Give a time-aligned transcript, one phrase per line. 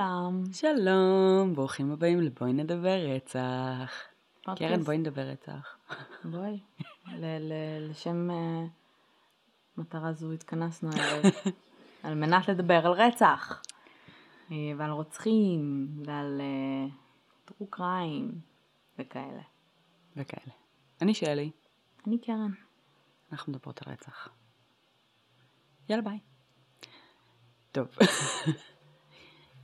[0.00, 0.42] לכולם.
[0.52, 4.02] שלום, ברוכים הבאים לבואי נדבר רצח.
[4.44, 4.72] פודקאסט.
[4.72, 5.76] קרן, בואי נדבר רצח.
[6.24, 6.60] בואי.
[7.90, 8.64] לשם אה,
[9.76, 11.22] מטרה זו התכנסנו הערב.
[12.02, 13.62] על מנת לדבר על רצח.
[14.50, 16.40] אה, ועל רוצחים, ועל
[17.44, 18.40] טרו קריים,
[18.98, 19.42] וכאלה.
[20.16, 20.52] וכאלה.
[21.02, 21.50] אני שלי,
[22.06, 22.52] אני קרן.
[23.32, 24.28] אנחנו מדברות על רצח.
[25.88, 26.18] יאללה ביי.
[27.72, 27.88] טוב.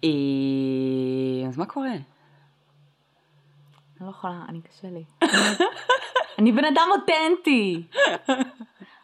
[0.04, 1.92] אה, אז מה קורה?
[4.00, 5.04] אני לא יכולה, אני קשה לי.
[6.38, 7.82] אני בן אדם אותנטי.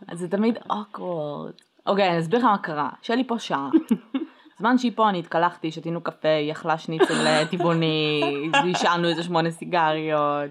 [0.09, 1.53] אז זה תמיד אוקוורד.
[1.87, 2.91] אוקיי, אני אסביר לך מה קרה.
[3.03, 3.71] שלי פה שעה.
[4.59, 8.23] זמן שהיא פה אני התקלחתי, שתינו קפה, היא אכלה שניצל אה, טבעוני,
[8.65, 10.51] עישנו איזה שמונה סיגריות.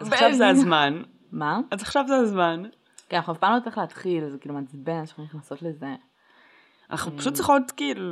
[0.00, 1.02] אז עכשיו זה הזמן.
[1.32, 1.58] מה?
[1.70, 2.62] אז עכשיו זה הזמן.
[3.08, 5.94] כן, אנחנו אף פעם לא יודעים איך להתחיל, זה כאילו מעצבן שאנחנו נכנסות לזה.
[6.90, 8.02] אנחנו פשוט צריכות כאילו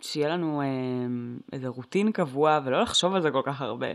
[0.00, 0.66] שיהיה לנו אה,
[1.52, 3.86] איזה רוטין קבוע ולא לחשוב על זה כל כך הרבה.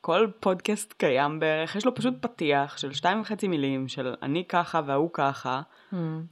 [0.00, 4.80] כל פודקאסט קיים בערך, יש לו פשוט פתיח של שתיים וחצי מילים של אני ככה
[4.86, 5.62] וההוא ככה,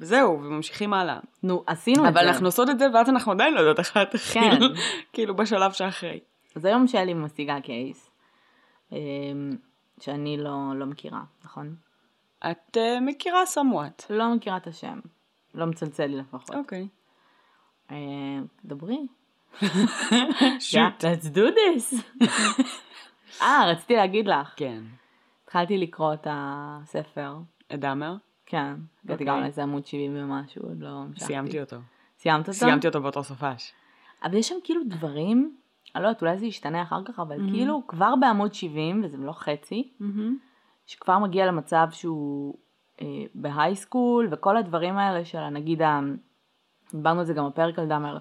[0.00, 1.18] וזהו, וממשיכים הלאה.
[1.42, 2.20] נו, עשינו את זה.
[2.20, 4.60] אבל אנחנו עושות את זה ואז אנחנו עדיין לא יודעות איך להתחיל, כן.
[5.12, 6.20] כאילו בשלב שאחרי.
[6.56, 8.10] אז היום שלי משיגה קייס,
[8.92, 8.96] אמ,
[10.00, 11.74] שאני לא, לא מכירה, נכון?
[12.50, 14.06] את uh, מכירה somewhat.
[14.10, 15.00] לא מכירה את השם.
[15.54, 16.54] לא מצלצל לי לפחות.
[16.54, 16.80] אוקיי.
[16.80, 16.86] אה,
[18.64, 19.06] דברי.
[20.60, 21.04] שוט.
[21.04, 21.96] let's do this.
[23.42, 24.54] אה, רציתי להגיד לך.
[24.56, 24.82] כן.
[25.44, 27.36] התחלתי לקרוא את הספר.
[27.74, 28.14] את דאמר?
[28.46, 28.74] כן.
[29.04, 29.26] הגעתי אוקיי.
[29.26, 31.24] גם לאיזה עמוד 70 ומשהו, עוד לא המשכתי.
[31.24, 31.76] סיימתי אותו.
[32.18, 32.52] סיימת אותו?
[32.52, 33.72] סיימתי אותו באותו סופש.
[34.24, 35.56] אבל יש שם כאילו דברים,
[35.94, 39.32] אני לא יודעת, אולי זה ישתנה אחר כך, אבל כאילו כבר בעמוד 70, וזה לא
[39.32, 39.92] חצי,
[40.86, 42.54] שכבר מגיע למצב שהוא
[43.00, 45.82] אה, בהייסקול, וכל הדברים האלה של נגיד,
[46.94, 48.18] דיברנו על זה גם בפרק על דאמר,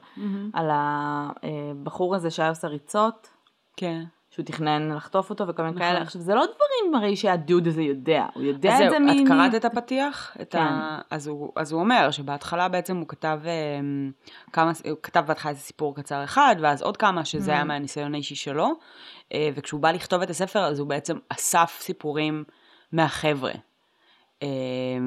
[0.54, 3.30] על הבחור הזה שהיה עושה ריצות,
[3.78, 4.04] כן.
[4.30, 5.88] שהוא תכנן לחטוף אותו וכל מיני נכון.
[5.88, 6.02] כאלה.
[6.02, 9.28] עכשיו, זה לא דברים הרי שהדוד הזה יודע, הוא יודע אז את זה את מ...
[9.28, 10.38] קראת מ- את הפתיח?
[10.42, 10.60] את כן.
[10.60, 11.02] ה...
[11.12, 14.12] אז, הוא, אז הוא אומר שבהתחלה בעצם הוא כתב אמ,
[14.54, 17.56] כמה, הוא כתב בהתחלה איזה סיפור קצר אחד, ואז עוד כמה, שזה ממ.
[17.56, 18.72] היה מהניסיון האישי שלו,
[19.34, 22.44] אה, וכשהוא בא לכתוב את הספר, אז הוא בעצם אסף סיפורים
[22.92, 23.52] מהחבר'ה,
[24.44, 24.48] אה,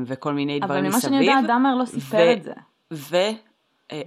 [0.07, 1.13] וכל מיני דברים אבל מסביב.
[1.13, 2.53] ממה שאני יודעת, דאמר לא סיפר ו- את זה.
[2.91, 3.35] דברים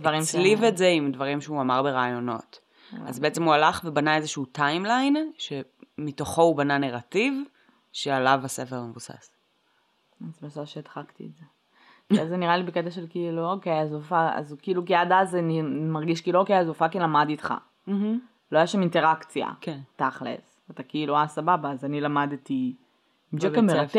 [0.02, 2.60] והצליב ש- את זה עם דברים שהוא אמר בראיונות.
[3.06, 7.34] אז בעצם הוא הלך ובנה איזשהו timeline, שמתוכו הוא בנה נרטיב,
[7.94, 9.34] שעליו הספר מבוסס.
[10.28, 11.46] אז בסוף שהדחקתי את זה.
[12.22, 15.12] אז זה נראה לי בקטע של כאילו, אוקיי, אז הוא פאק, אז כאילו, כי עד
[15.12, 17.54] אז נ- מרגיש כאילו, אוקיי, אז הוא פאקינג למד איתך.
[18.52, 19.80] לא היה שם אינטראקציה, כן.
[19.96, 20.62] תכלס.
[20.72, 22.74] אתה כאילו, אה, סבבה, אז אני למדתי
[23.34, 23.92] עם בבית ג'קה מרטש,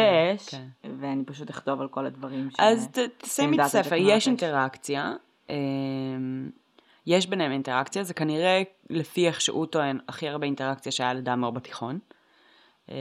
[0.43, 0.91] ספר, כן.
[1.01, 2.55] ואני פשוט אכתוב על כל הדברים ש...
[2.59, 2.89] אז
[3.19, 4.27] תסיימי את הספר, יש.
[4.29, 5.13] אינטראקציה.
[5.51, 6.51] אמ,
[7.07, 11.99] יש ביניהם אינטראקציה, זה כנראה לפי איך שהוא טוען הכי הרבה אינטראקציה שהיה לדאמר בתיכון.
[12.91, 12.97] אה,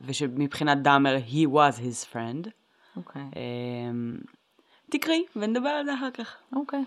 [0.00, 2.48] ושמבחינת דאמר he was his friend.
[2.96, 4.16] אוקיי, אמ,
[4.90, 6.36] תקראי ונדבר על זה אחר כך.
[6.56, 6.84] אוקיי.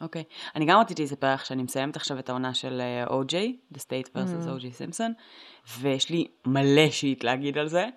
[0.00, 0.24] אוקיי.
[0.56, 3.34] אני גם רציתי לספר לך שאני מסיימת עכשיו את העונה של אה, O.J,
[3.74, 4.48] The State vs.
[4.48, 5.12] O.J סימפסון,
[5.78, 7.88] ויש לי מלא שיט להגיד על זה,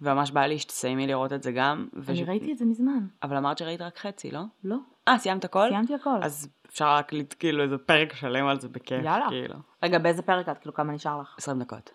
[0.00, 1.88] וממש בא לי שתסיימי לראות את זה גם.
[2.08, 3.06] אני ראיתי את זה מזמן.
[3.22, 4.40] אבל אמרת שראית רק חצי, לא?
[4.64, 4.76] לא,
[5.08, 5.68] אה, סיימת הכל?
[5.68, 6.18] סיימתי הכל.
[6.22, 9.26] אז אפשר לת- כאילו איזה פרק שלם על זה בכיף, יאללה.
[9.28, 9.54] כאילו.
[9.82, 10.58] רגע, באיזה פרק את?
[10.58, 11.34] כאילו, כמה נשאר לך?
[11.38, 11.90] 20 דקות.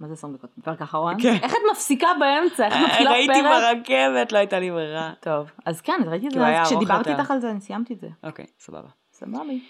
[0.00, 0.50] מה זה 20 דקות?
[0.58, 1.22] בפרק האחרון?
[1.22, 1.34] כן.
[1.42, 2.66] איך את מפסיקה באמצע?
[2.66, 3.18] איך את מתחילה פרק?
[3.18, 5.12] ראיתי ברכבת, לא הייתה לי ברירה.
[5.20, 7.10] טוב, אז כן, ראיתי את זה, כשדיברתי.
[7.12, 8.08] איתך על זה, אני סיימתי את זה.
[8.22, 8.88] אוקיי, סבבה.
[9.12, 9.64] סבבי.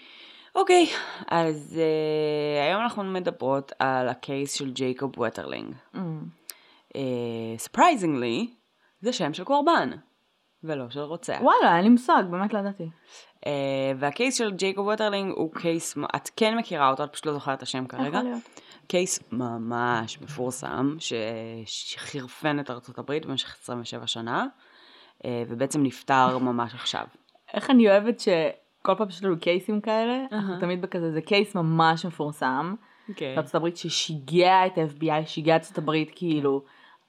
[0.55, 0.87] אוקיי,
[1.27, 5.73] אז אה, היום אנחנו מדברות על ה case של ג'ייקוב ווטרלינג.
[7.57, 8.47] surprisingly,
[9.01, 9.89] זה שם של קורבן,
[10.65, 11.37] ולא של רוצח.
[11.41, 12.89] וואלה, אין לי מושג, באמת לא ידעתי.
[13.41, 13.47] אה,
[13.99, 17.57] וה case של ג'ייקוב ווטרלינג הוא case, את כן מכירה אותו, את פשוט לא זוכרת
[17.57, 18.07] את השם כרגע.
[18.07, 18.41] יכול להיות.
[18.87, 20.95] case ממש מפורסם.
[21.65, 24.45] שחירפן את ארצות הברית במשך 27 שנה,
[25.25, 27.05] אה, ובעצם נפתר ממש עכשיו.
[27.53, 32.05] איך אני אוהבת שכל פעם שיש לנו קייסים כאלה, אנחנו תמיד בכזה, זה case ממש
[32.05, 32.75] מפורסם.
[33.15, 33.33] כן.
[33.35, 36.63] בארצות הברית ששיגע את ה-FBI, שיגע את ארצות הברית כאילו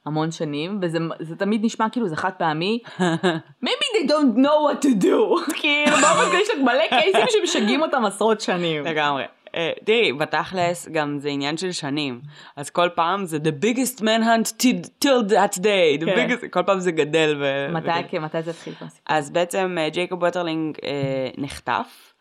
[0.06, 2.79] המון שנים, וזה זה תמיד נשמע כאילו זה חד פעמי.
[3.64, 5.44] maybe they don't know what to do.
[5.61, 8.85] כאילו באופן כזה יש לך מלא קייסים שמשגעים אותם עשרות שנים.
[8.85, 9.25] לגמרי.
[9.56, 12.20] אה, תראי, בתכלס גם זה עניין של שנים.
[12.56, 16.00] אז כל פעם זה the biggest manhunt till- till that day.
[16.00, 16.29] The כן.
[16.31, 17.37] biggest, כל פעם זה גדל.
[17.41, 17.73] ו...
[17.75, 18.09] מתי.
[18.09, 18.75] כן, מתי זה התחיל?
[19.06, 22.14] אז בעצם אה, ג'ייקוב ווטרלינג אה, נחטף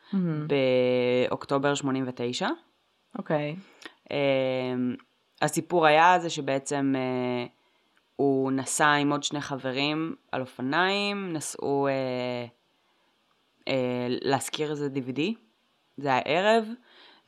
[1.27, 2.47] באוקטובר 89.
[3.17, 3.55] אוקיי.
[4.11, 4.17] אה,
[5.41, 6.93] הסיפור היה זה שבעצם
[8.15, 11.93] הוא נסע עם עוד שני חברים על אופניים, נסעו אה,
[13.67, 15.21] אה, להשכיר איזה DVD,
[15.97, 16.67] זה היה ערב,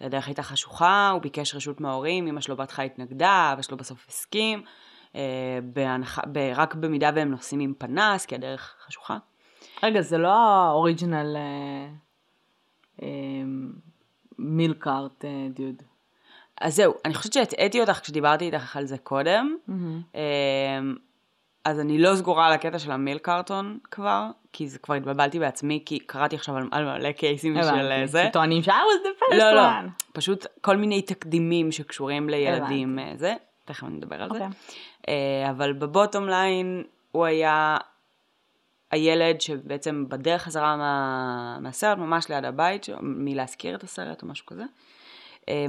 [0.01, 4.63] הדרך הייתה חשוכה, הוא ביקש רשות מההורים, אמא שלו בהתחלה התנגדה, אבא שלו בסוף הסכים,
[5.16, 6.19] אה, בהנח...
[6.56, 9.18] רק במידה והם נוסעים עם פנס, כי הדרך חשוכה.
[9.84, 11.38] רגע, זה לא האוריג'ינל
[14.39, 15.84] מילקארט דיוד.
[16.62, 20.18] אז זהו, אני חושבת שהטעיתי אותך כשדיברתי איתך על זה קודם, mm-hmm.
[21.65, 25.83] אז אני לא סגורה על הקטע של המיל קארטון כבר, כי זה כבר התבלבלתי בעצמי,
[25.86, 28.25] כי קראתי עכשיו על, על מלא קייסים של אה, זה.
[28.30, 30.04] שטוענים ש- I was the first לא, לא, one.
[30.13, 33.33] פשוט כל מיני תקדימים שקשורים לילדים, אה, זה,
[33.65, 34.38] תכף נדבר על okay.
[34.38, 34.45] זה.
[34.45, 35.50] אוקיי.
[35.50, 37.77] אבל בבוטום ליין הוא היה
[38.92, 44.63] הילד שבעצם בדרך חזרה מה, מהסרט, ממש ליד הבית, מלהזכיר את הסרט או משהו כזה.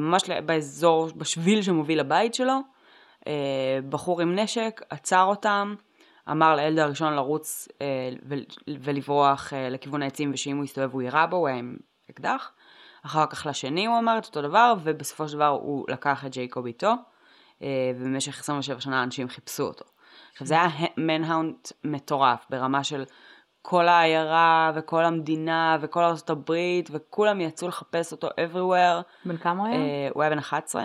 [0.00, 2.60] ממש באזור, בשביל שמוביל לבית שלו.
[3.88, 5.74] בחור עם נשק, עצר אותם,
[6.30, 8.10] אמר לילד הראשון לרוץ אה,
[8.80, 11.76] ולברוח אה, לכיוון העצים ושאם הוא יסתובב הוא יירה בו, הוא היה עם
[12.10, 12.52] אקדח.
[13.06, 16.66] אחר כך לשני הוא אמר את אותו דבר ובסופו של דבר הוא לקח את ג'ייקוב
[16.66, 16.92] איתו
[17.62, 19.84] אה, ובמשך 27 שנה אנשים חיפשו אותו.
[20.32, 23.04] עכשיו זה היה מנהאונט מטורף ברמה של
[23.70, 29.02] כל העיירה וכל המדינה וכל ארצות הברית וכולם יצאו לחפש אותו everywhere.
[29.24, 29.76] בן כמה הוא היה?
[29.76, 30.84] אה, הוא היה בן 11.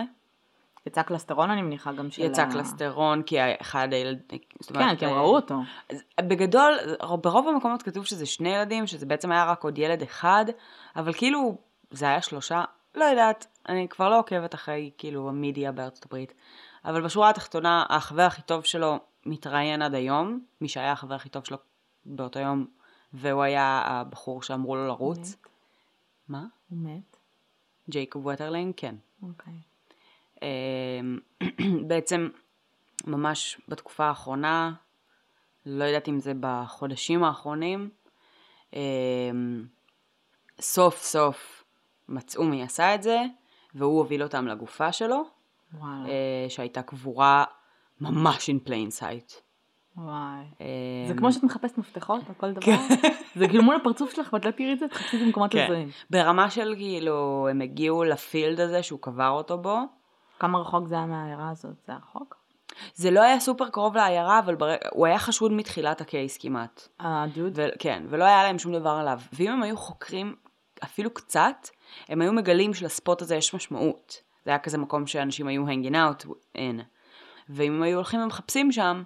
[0.86, 2.22] יצא קלסטרון אני מניחה גם של...
[2.22, 4.38] יצא קלסטרון כי אחד הילדים...
[4.74, 5.54] כן, כי הם ראו אותו.
[6.20, 6.78] בגדול,
[7.20, 10.44] ברוב המקומות כתוב שזה שני ילדים, שזה בעצם היה רק עוד ילד אחד,
[10.96, 11.58] אבל כאילו,
[11.90, 12.64] זה היה שלושה,
[12.94, 16.34] לא יודעת, אני כבר לא עוקבת אחרי כאילו המידיה בארצות הברית,
[16.84, 21.44] אבל בשורה התחתונה, החבר הכי טוב שלו מתראיין עד היום, מי שהיה החבר הכי טוב
[21.44, 21.56] שלו
[22.06, 22.66] באותו יום,
[23.12, 25.18] והוא היה הבחור שאמרו לו לרוץ.
[25.18, 25.46] מת.
[26.28, 26.44] מה?
[26.68, 27.16] הוא מת.
[27.90, 28.94] ג'ייקוב ווטרלינג, כן.
[29.22, 29.54] אוקיי.
[30.42, 31.18] אמ,
[31.88, 32.28] בעצם
[33.06, 34.72] ממש בתקופה האחרונה,
[35.66, 37.90] לא יודעת אם זה בחודשים האחרונים,
[38.72, 39.66] אמ,
[40.60, 41.64] סוף סוף
[42.08, 43.22] מצאו מי עשה את זה,
[43.74, 45.24] והוא הוביל אותם לגופה שלו,
[45.74, 46.08] וואלה.
[46.08, 47.44] אה, שהייתה קבורה
[48.00, 49.34] ממש in plain sight.
[49.96, 50.44] וואי.
[50.60, 50.66] אמ,
[51.08, 52.62] זה כמו שאת מחפשת מפתחות על כל דבר?
[52.62, 52.86] כן.
[53.38, 55.64] זה כאילו מול הפרצוף שלך ואת לא תראי את זה, תחפשי את זה במקומות כן.
[55.64, 55.88] הזויים.
[56.10, 59.78] ברמה של כאילו, הם הגיעו לפילד הזה שהוא קבר אותו בו,
[60.38, 61.74] כמה רחוק זה היה מהעיירה הזאת?
[61.86, 62.36] זה היה רחוק?
[62.94, 64.74] זה לא היה סופר קרוב לעיירה, אבל בר...
[64.92, 66.88] הוא היה חשוד מתחילת הקייס כמעט.
[67.00, 67.52] הדוד?
[67.54, 67.66] ו...
[67.78, 69.20] כן, ולא היה להם שום דבר עליו.
[69.32, 70.34] ואם הם היו חוקרים
[70.84, 71.68] אפילו קצת,
[72.08, 74.22] הם היו מגלים שלספוט הזה יש משמעות.
[74.44, 76.26] זה היה כזה מקום שאנשים היו hanging out
[76.56, 76.82] in.
[77.48, 79.02] ואם הם היו הולכים ומחפשים שם,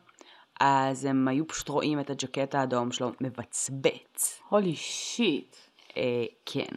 [0.61, 4.41] אז הם היו פשוט רואים את הג'קט האדום שלו מבצבץ.
[4.49, 5.57] הולי שיט.
[5.97, 6.77] אה, כן.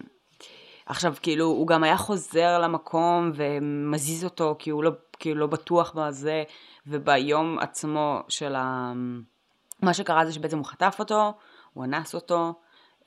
[0.85, 5.91] עכשיו, כאילו, הוא גם היה חוזר למקום ומזיז אותו, כי הוא לא, כאילו, לא בטוח
[5.95, 6.43] בזה,
[6.87, 8.93] וביום עצמו של ה...
[9.81, 11.33] מה שקרה זה שבעצם הוא חטף אותו,
[11.73, 12.53] הוא אנס אותו.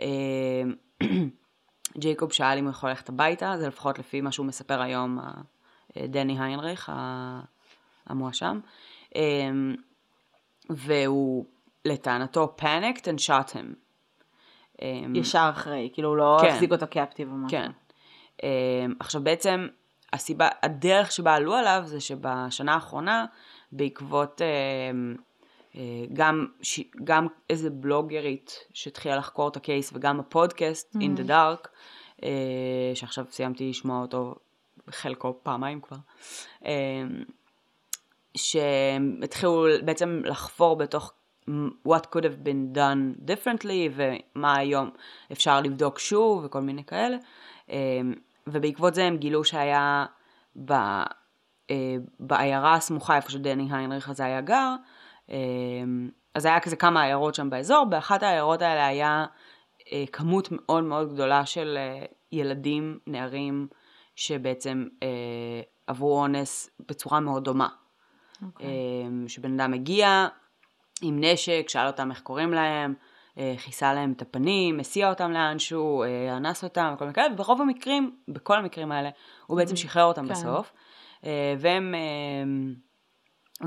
[0.00, 0.62] אה,
[1.98, 6.06] ג'ייקוב שאל אם הוא יכול ללכת הביתה, זה לפחות לפי מה שהוא מספר היום, אה,
[6.06, 6.92] דני היינריך,
[8.06, 8.60] המואשם.
[10.70, 11.44] והוא,
[11.84, 13.74] לטענתו, panicked and shot him.
[14.82, 17.58] אמ, ישר אחרי, כאילו הוא לא כן, החזיק אותו קפטיב או משהו.
[17.58, 17.70] כן.
[18.42, 19.68] אמ, עכשיו בעצם
[20.12, 23.24] הסיבה, הדרך שבה עלו עליו זה שבשנה האחרונה,
[23.72, 25.16] בעקבות אמ,
[25.76, 25.80] אה,
[26.12, 26.46] גם,
[27.04, 30.98] גם איזה בלוגרית שהתחילה לחקור את הקייס וגם הפודקאסט, mm-hmm.
[30.98, 31.68] In the Dark,
[32.22, 34.34] אה, שעכשיו סיימתי לשמוע אותו
[34.90, 35.96] חלקו פעמיים כבר,
[38.36, 41.12] שהתחילו בעצם לחפור בתוך
[41.88, 44.90] what could have been done differently ומה היום
[45.32, 47.16] אפשר לבדוק שוב וכל מיני כאלה.
[47.68, 48.14] אמ,
[48.46, 50.06] ובעקבות זה הם גילו שהיה
[50.64, 50.72] ב,
[51.70, 54.74] אה, בעיירה הסמוכה איפה שדני היינריך הזה היה גר,
[55.28, 59.26] אמ, אז היה כזה כמה עיירות שם באזור, באחת העיירות האלה היה
[59.92, 63.66] אה, כמות מאוד מאוד גדולה של אה, ילדים, נערים,
[64.16, 64.86] שבעצם
[65.86, 67.68] עברו אונס בצורה מאוד דומה.
[68.44, 68.46] אוקיי.
[68.46, 68.68] אוקיי.
[69.06, 70.26] אמ, שבן אדם הגיע,
[71.02, 72.94] עם נשק, שאל אותם איך קוראים להם,
[73.38, 77.60] אה, כיסה להם את הפנים, הסיע אותם לאנשהו, אה, אנס אותם, וכל מיני כאלה, וברוב
[77.60, 79.10] המקרים, בכל המקרים האלה,
[79.46, 80.32] הוא בעצם שחרר אותם כן.
[80.32, 80.72] בסוף.
[81.24, 81.94] אה, והם,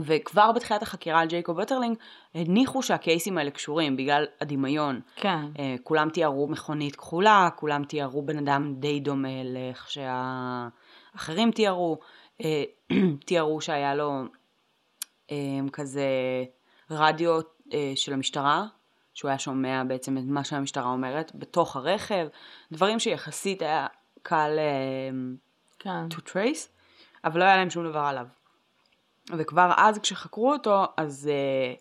[0.02, 1.98] וכבר בתחילת החקירה על ג'ייקוב ווטרלינג,
[2.36, 5.02] הניחו שהקייסים האלה קשורים בגלל הדמיון.
[5.16, 5.46] כן.
[5.84, 12.00] כולם תיארו מכונית כחולה, כולם תיארו בן אדם די דומה לאיך שהאחרים תיארו.
[13.26, 14.24] תיארו שהיה לו
[15.72, 16.06] כזה
[16.92, 17.40] רדיו
[17.74, 18.66] אה, של המשטרה,
[19.14, 22.28] שהוא היה שומע בעצם את מה שהמשטרה אומרת, בתוך הרכב,
[22.72, 23.88] דברים שיחסית היה
[24.24, 25.10] קל אה,
[25.80, 26.08] כן.
[26.12, 26.68] to trace,
[27.24, 28.28] אבל לא היה להם שום דבר עליו.
[29.38, 31.74] וכבר אז כשחקרו אותו, אז אה,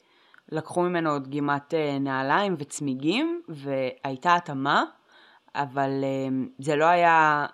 [0.52, 4.84] לקחו ממנו דגימת אה, נעליים וצמיגים, והייתה התאמה,
[5.54, 7.46] אבל אה, זה לא היה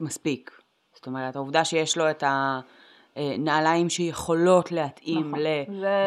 [0.00, 0.60] מספיק.
[0.94, 2.24] זאת אומרת, העובדה שיש לו את
[3.16, 5.40] הנעליים שיכולות להתאים נכון.
[5.40, 5.46] ל...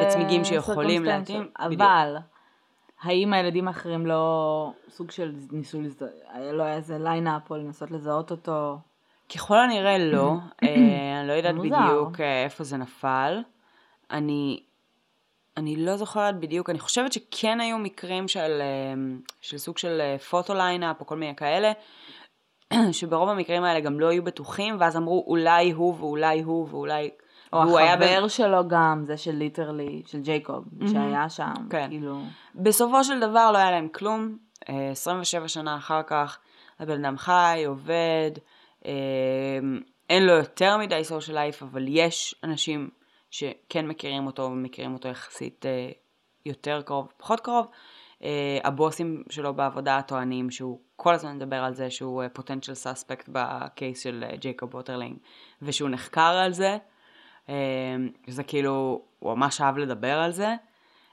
[0.01, 1.03] וצמיגים שיכולים.
[1.05, 1.81] להתאים, בדיוק.
[1.81, 2.15] אבל,
[3.01, 6.11] האם הילדים האחרים לא סוג של ניסו לזהות,
[6.53, 8.77] לא היה איזה lineup או לנסות לזהות אותו?
[9.35, 10.33] ככל הנראה לא,
[10.63, 11.55] אה, אני לא יודעת.
[11.55, 13.41] בדיוק אה, איפה זה נפל.
[14.11, 14.63] אני,
[15.57, 18.93] אני לא זוכרת בדיוק, אני חושבת שכן היו מקרים של, אה,
[19.41, 21.71] של סוג של אה, photo lineup או כל מיני כאלה,
[22.91, 27.09] שברוב המקרים האלה גם לא היו בטוחים, ואז אמרו אולי הוא ואולי הוא ואולי...
[27.53, 31.87] או והוא היה החבר שלו גם, זה של literally, של ג'ייקוב, שהיה שם, כן.
[31.89, 32.21] כאילו...
[32.55, 34.37] בסופו של דבר לא היה להם כלום.
[34.69, 36.39] אה, 27 שנה אחר כך
[36.79, 38.31] הבן אדם חי, עובד,
[38.85, 38.91] אה,
[40.09, 42.89] אין לו יותר מדי social life, אבל יש אנשים
[43.31, 45.89] שכן מכירים אותו ומכירים אותו יחסית אה,
[46.45, 47.67] יותר קרוב, פחות קרוב.
[48.23, 53.46] אה, הבוסים שלו בעבודה טוענים שהוא כל הזמן מדבר על זה שהוא potential suspect ב
[53.46, 55.17] case של אה, ג'ייקוב ווטרלינג,
[55.61, 56.77] ושהוא נחקר על זה.
[57.49, 57.55] אה,
[58.27, 60.55] זה כאילו, הוא ממש אהב לדבר על זה.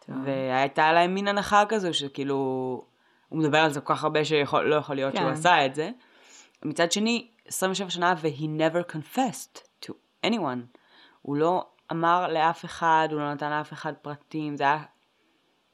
[0.06, 0.16] טוב.
[0.24, 2.34] והייתה להם מין הנחה כזו שכאילו,
[3.28, 5.32] הוא מדבר על זה כל כך הרבה שלא יכול להיות שהוא כן.
[5.32, 5.90] עשה את זה.
[6.64, 9.92] מצד שני, 27 שנה ו- he never confessed to
[10.26, 10.78] anyone.
[11.22, 14.82] הוא לא אמר לאף אחד, הוא לא נתן לאף אחד פרטים, זה היה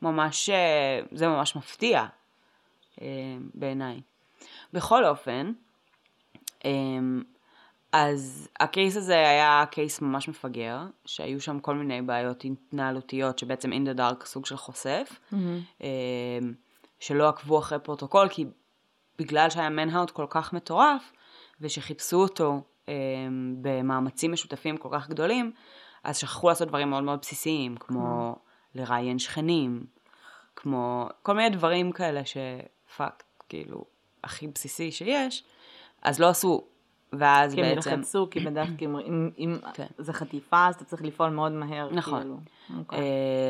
[0.02, 2.07] ממש, אה, זה ממש מפתיע
[3.00, 3.07] אה,
[3.54, 4.00] בעיניי.
[4.73, 5.52] בכל אופן,
[6.64, 6.71] אה,
[7.92, 13.88] אז הקייס הזה היה קייס ממש מפגר, שהיו שם כל מיני בעיות התנהלותיות שבעצם in
[13.88, 15.19] the dark סוג של חושף,
[15.83, 15.88] אה,
[17.00, 18.45] שלא עקבו אחרי פרוטוקול, כי
[19.19, 21.12] בגלל שהיה manhunt כל כך מטורף,
[21.61, 22.62] ושחיפשו אותו
[23.62, 25.52] במאמצים משותפים כל כך גדולים,
[26.04, 28.37] אז שכחו לעשות דברים מאוד מאוד בסיסיים, כמו
[28.75, 29.85] לראיין שכנים,
[30.57, 33.85] כמו כל מיני דברים כאלה ש fuck, כאילו,
[34.25, 35.45] הכי בסיסי שיש,
[36.03, 36.65] אז לא עשו.
[37.12, 37.91] ואז כי הם בעצם...
[37.91, 39.87] ילחצו, כי בדרך כלל אם, אם כן.
[39.99, 41.89] זה חטיפה, אז אתה צריך לפעול מאוד מהר.
[41.93, 42.21] נכון.
[42.21, 42.39] כאילו.
[42.79, 42.99] אוקיי.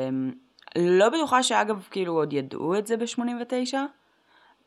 [0.08, 0.32] אמ,
[0.76, 3.74] לא בטוחה שאגב, כאילו, עוד ידעו את זה ב-89.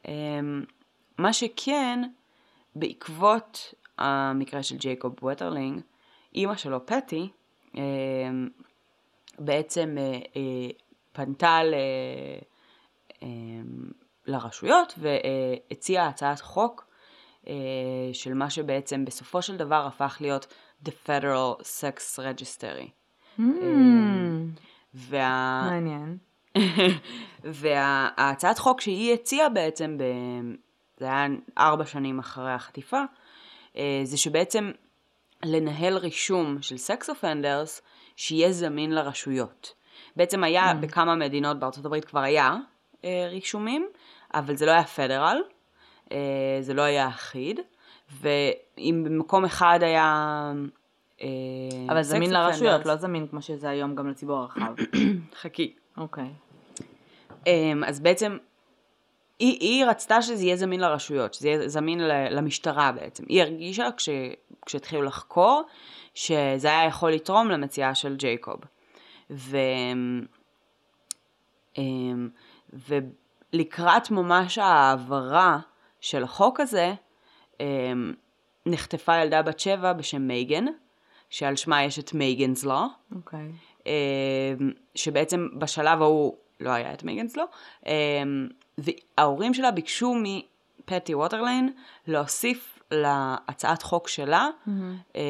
[0.08, 0.64] אמ,
[1.18, 2.02] מה שכן,
[2.76, 5.82] בעקבות המקרה של ג'ייקוב ווטרלינג,
[6.36, 7.30] אימא שלו, פטי,
[7.76, 7.82] אמ,
[9.40, 10.04] בעצם אה,
[10.36, 10.70] אה,
[11.12, 11.74] פנתה ל...
[13.22, 13.92] אמ,
[14.28, 16.86] לרשויות והציעה הצעת חוק
[17.48, 17.54] אה,
[18.14, 20.54] של מה שבעצם בסופו של דבר הפך להיות
[20.86, 22.90] The Federal Sex Registry.
[23.40, 23.42] Hmm,
[24.94, 25.62] וה...
[25.70, 26.18] מעניין.
[27.44, 30.04] וההצעת חוק שהיא הציעה בעצם, ב...
[30.98, 33.02] זה היה ארבע שנים אחרי החטיפה,
[33.78, 34.72] אה, זה שבעצם
[35.46, 37.82] לנהל רישום של סקס אופנדרס
[38.16, 39.74] שיהיה זמין לרשויות.
[40.16, 40.76] בעצם היה Mm.
[40.76, 42.56] בכמה מדינות בארצות הברית כבר היה
[43.06, 43.88] אה, רישומים,
[44.34, 45.38] אבל זה לא היה פדרל,
[46.12, 46.18] אה,
[46.62, 47.60] זה לא היה אחיד,
[48.22, 50.52] ואם במקום אחד היה...
[51.22, 51.28] אה,
[51.90, 54.74] אבל זמין לרשויות, לא זמין כמו שזה היום גם לציבור הרחב.
[55.42, 55.74] חכי.
[55.98, 56.30] אוקיי.
[57.48, 58.38] אמ, אז בעצם
[59.40, 62.00] היא, היא רצתה שזה יהיה זמין לרשויות, שזה יהיה זמין
[62.32, 63.24] למשטרה בעצם.
[63.28, 64.10] היא הרגישה כש,
[64.66, 65.64] כשהתחילו לחקור
[66.14, 68.60] שזה היה יכול לתרום למציאה של ג'ייקוב.
[69.30, 69.58] ו,
[71.78, 72.30] אמ,
[72.74, 75.60] ולקראת ממש ההעברה
[76.02, 76.94] של החוק הזה,
[77.60, 78.14] אמ,
[78.66, 80.66] נחטפה ילדה בת שבע בשם מייגן,
[81.30, 82.82] שעל שמה יש את Megan's Law.
[83.16, 83.52] אוקיי.
[83.86, 87.44] אמ, שבעצם בשלב ההוא לא היה את Megan's Law,
[87.86, 87.92] אמ,
[88.78, 91.74] וההורים שלה ביקשו מפטי ווטרלינג
[92.08, 95.22] להוסיף להצעת חוק שלה, אמ,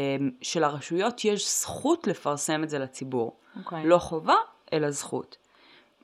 [0.41, 3.35] שלרשויות יש זכות לפרסם את זה לציבור.
[3.59, 3.85] אוקיי.
[3.87, 4.35] לא חובה,
[4.73, 5.37] אלא זכות.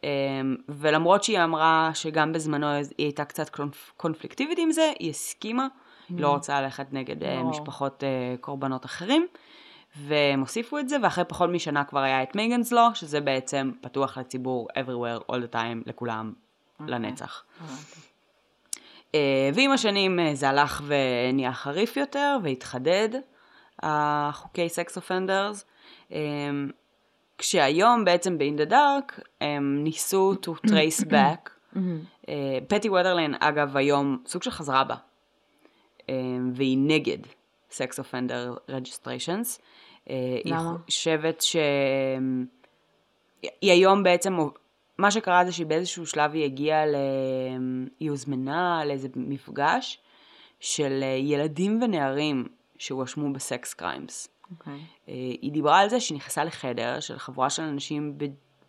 [0.03, 0.07] אמ,
[0.69, 5.67] ולמרות שהיא אמרה שגם בזמנו היא הייתה קצת קונפ- קונפליקטיבית עם זה, היא הסכימה,
[6.09, 7.49] היא לא רוצה ללכת נגד אה, ברור.
[7.49, 8.09] משפחות אה,
[8.41, 9.27] קורבנות אחרים.
[9.95, 14.17] והם הוסיפו את זה, ואחרי פחות משנה כבר היה את מייגנס לו, שזה בעצם פתוח
[14.17, 16.33] לציבור everywhere, all the time, לכולם,
[16.79, 17.43] לנצח.
[17.61, 18.09] הבנתי.
[19.15, 23.09] אה, ועם השנים אה, זה הלך ונהיה חריף יותר, והתחדד,
[23.83, 25.65] החוקי sex offenders,
[27.37, 31.49] כשהיום בעצם ב-In the Dark הם ניסו to trace back.
[32.67, 34.95] פטי ווטרלינג אגב היום סוג של חזרה בה,
[36.09, 36.15] אה,
[36.53, 37.17] והיא נגד
[37.71, 39.59] sex offender registrations.
[40.05, 40.73] היא למה?
[40.85, 41.55] חושבת ש...
[43.61, 44.37] היא היום בעצם,
[44.97, 46.95] מה שקרה זה שבאיזשהו שלב היא הגיעה ל...
[47.99, 49.99] היא הוזמנה לאיזה מפגש
[50.59, 52.47] של אה, ילדים ונערים
[52.77, 54.27] שהואשמו ב sex crimes.
[54.67, 54.73] אה,
[55.41, 58.17] היא דיברה על זה שהיא נכנסה לחדר של חבורה של אנשים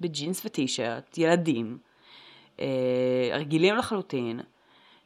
[0.01, 1.79] בג'ינס וטישרט, ילדים,
[2.61, 2.67] אה,
[3.33, 4.41] רגילים לחלוטין,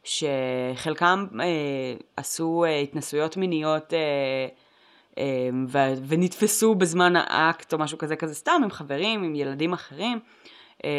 [0.04, 1.46] שחלקם אה,
[2.16, 3.98] עשו אה, התנסויות מיניות אה,
[5.18, 10.18] אה, ו- ונתפסו בזמן האקט או משהו כזה כזה סתם עם חברים, עם ילדים אחרים,
[10.84, 10.90] אה,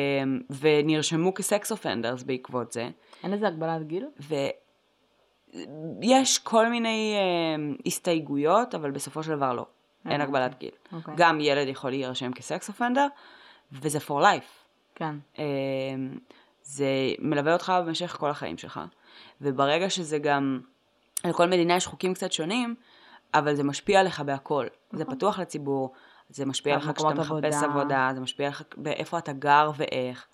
[0.60, 2.90] ונרשמו כסקס אופנדרס בעקבות זה.
[3.24, 4.06] אין איזה הגבלת גיל?
[6.00, 9.66] ויש כל מיני אה, הסתייגויות, אבל בסופו של דבר לא.
[10.10, 10.72] אין אה, הגבלת גיל.
[10.94, 11.14] אוקיי.
[11.18, 13.08] גם ילד יכול להירשם כסקס אופנדר,
[13.72, 14.66] וזה for life.
[14.96, 15.16] כן.
[15.40, 15.44] אה,
[16.66, 16.88] זה
[17.20, 18.80] מלווה אותך במשך כל החיים שלך.
[19.42, 20.60] וברגע שזה גם,
[21.26, 22.76] לכל מדינה יש חוקים קצת שונים,
[23.34, 24.66] אבל זה משפיע עליך בהכל.
[24.92, 25.16] זה נכון.
[25.16, 25.94] פתוח לציבור,
[26.30, 28.12] זה משפיע על עליך כשאתה מחפש עבודה.
[28.14, 30.28] זה משפיע עליך באיפה אתה גר ואיך.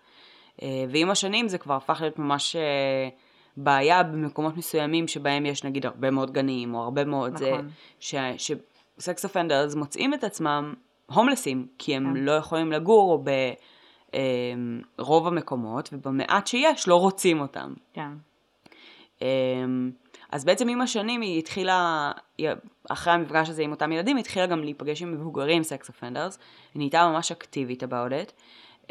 [0.61, 3.09] אה, ועם השנים זה כבר הפך להיות ממש אה,
[3.57, 7.69] בעיה במקומות מסוימים שבהם יש נגיד הרבה מאוד גנים, או הרבה מאוד זה, נכון.
[7.99, 10.73] שסקס אופנדרס מוצאים את עצמם
[11.05, 12.19] הומלסים, כי הם כן.
[12.19, 13.23] לא יכולים לגור
[14.97, 17.73] ברוב המקומות, ובמעט שיש לא רוצים אותם.
[17.93, 18.11] כן.
[19.21, 19.91] אמ,
[20.31, 22.11] אז בעצם עם השנים היא התחילה,
[22.89, 26.39] אחרי המפגש הזה עם אותם ילדים, היא התחילה גם להיפגש עם מבוגרים סקס אופנדרס,
[26.73, 28.31] היא נהייתה ממש אקטיבית about it,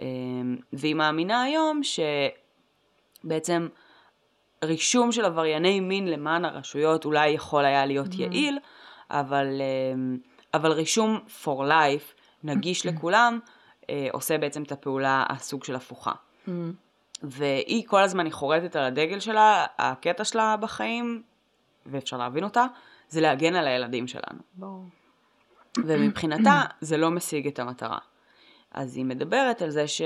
[0.02, 1.80] אמ, והיא מאמינה היום
[3.24, 3.68] שבעצם
[4.64, 8.58] רישום של עברייני מין למען הרשויות אולי יכול היה להיות יעיל,
[9.10, 10.18] אבל, אמ,
[10.54, 13.38] אבל רישום for life, נגיש לכולם,
[13.90, 16.12] אה, עושה בעצם את הפעולה הסוג של הפוכה.
[16.46, 16.50] Mm.
[17.22, 21.22] והיא כל הזמן, היא חורטת על הדגל שלה, הקטע שלה בחיים,
[21.86, 22.64] ואפשר להבין אותה,
[23.08, 24.38] זה להגן על הילדים שלנו.
[24.54, 24.84] ברור.
[25.78, 27.98] ומבחינתה זה לא משיג את המטרה.
[28.72, 30.02] אז היא מדברת על זה ש...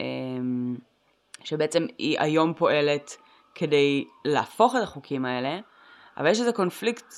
[0.00, 0.76] אמ,
[1.44, 3.16] שבעצם היא היום פועלת
[3.54, 5.58] כדי להפוך את החוקים האלה,
[6.16, 7.14] אבל יש איזה קונפליקט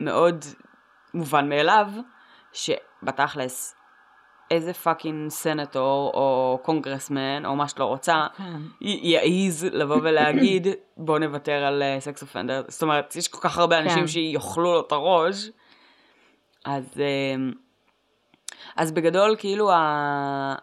[0.00, 0.44] מאוד
[1.14, 1.86] מובן מאליו,
[2.52, 3.74] שבתכלס
[4.52, 8.60] איזה fucking סנטור או קונגרסמן או מה שאת לא רוצה, כן.
[8.80, 12.62] י- יעז לבוא ולהגיד בוא נוותר על sex offender.
[12.68, 14.06] זאת אומרת, יש כל כך הרבה אנשים כן.
[14.06, 15.50] שיאכלו לו את הראש.
[16.64, 17.52] אז, אמ,
[18.76, 20.54] אז בגדול, כאילו, ה...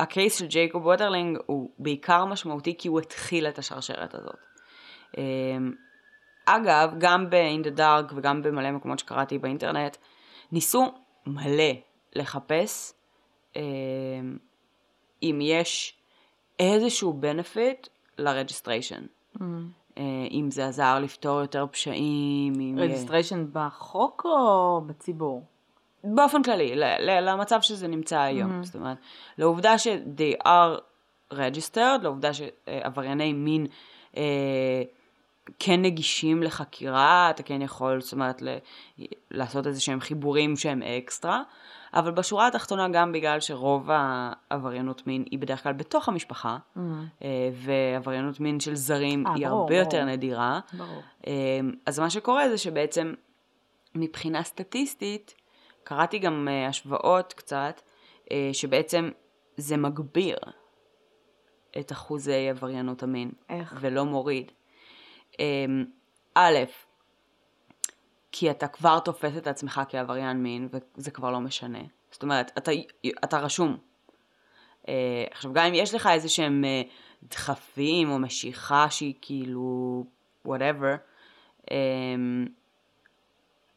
[0.00, 4.38] ה case של ג'ייקוב ווטרלינג הוא בעיקר משמעותי כי הוא התחיל את השרשרת הזאת.
[5.18, 5.72] אמ,
[6.46, 9.96] אגב, גם ב-In the Dark וגם במלא מקומות שקראתי באינטרנט,
[10.52, 10.92] ניסו
[11.26, 11.72] מלא
[12.16, 12.92] לחפש
[13.56, 13.62] אמ,
[15.22, 15.96] אם יש
[16.58, 19.02] איזשהו benefit ל registration.
[19.36, 19.40] Mm.
[19.98, 22.74] אה, אם זה עזר לפתור יותר פשעים, אם...
[22.78, 25.44] registration בחוק או בציבור?
[26.04, 28.60] באופן כללי, ל- ל- למצב שזה נמצא היום.
[28.60, 28.64] Mhm.
[28.64, 28.96] זאת אומרת,
[29.38, 30.80] לעובדה ש- they are
[31.32, 33.66] registered, לעובדה שעברייני מין
[34.16, 34.82] אה,
[35.58, 38.56] כן נגישים לחקירה, אתה כן יכול, זאת אומרת, ל-
[39.30, 41.42] לעשות איזה שהם חיבורים שהם אקסטרה,
[41.94, 46.80] אבל בשורה התחתונה גם בגלל שרוב העבריינות מין היא בדרך כלל בתוך המשפחה, Mm.
[47.22, 50.10] אה, ועבריינות מין של זרים אה, היא ברור, הרבה יותר ברור.
[50.10, 50.60] נדירה.
[50.72, 51.02] ברור.
[51.26, 51.32] אמ,
[51.86, 53.14] אז מה שקורה זה שבעצם
[53.94, 55.34] מבחינה סטטיסטית,
[55.84, 57.80] קראתי גם אה, השוואות קצת,
[58.32, 59.10] אה, שבעצם
[59.56, 60.36] זה מגביר
[61.78, 63.74] את אחוזי עבריינות המין, איך?
[63.80, 64.52] ולא מוריד.
[65.38, 65.84] אמ,
[66.34, 66.58] א',
[68.32, 71.82] כי אתה כבר תופס את עצמך כעבריין מין, וזה כבר לא משנה.
[72.10, 72.70] זאת אומרת, אתה,
[73.24, 73.76] אתה רשום.
[74.88, 76.82] אה, עכשיו, גם אם יש לך איזה שהם אה,
[77.22, 80.04] דחפים או משיכה שהיא כאילו,
[80.46, 80.96] whatever,
[81.70, 82.46] אמ,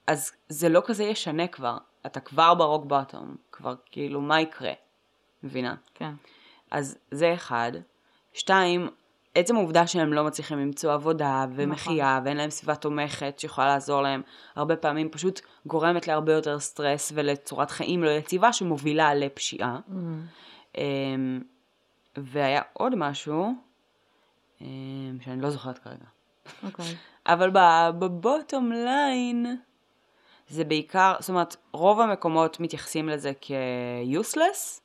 [0.08, 1.78] אז זה לא כזה ישנה כבר.
[2.06, 4.74] אתה כבר ברוק בוטום, כבר כאילו, מה יקרה?
[5.44, 5.76] מבינה?
[5.94, 6.12] כן.
[6.72, 7.72] אז זה אחד.
[8.34, 8.90] שתיים,
[9.36, 12.26] עצם העובדה שהם לא מצליחים למצוא עבודה ומחיה נכון.
[12.26, 14.22] ואין להם סביבה תומכת שיכולה לעזור להם,
[14.56, 19.80] הרבה פעמים פשוט גורמת להרבה יותר סטרס ולצורת חיים לא יציבה שמובילה לפשיעה.
[19.90, 19.92] Mm.
[20.78, 21.42] אמ,
[22.18, 23.54] והיה עוד משהו
[24.62, 26.06] אמ, שאני לא זוכרת כרגע.
[26.64, 26.96] אוקיי.
[27.34, 27.50] אבל
[28.00, 29.58] בבוטום ליין
[30.48, 34.82] זה בעיקר, זאת אומרת, רוב המקומות מתייחסים לזה כ-useless,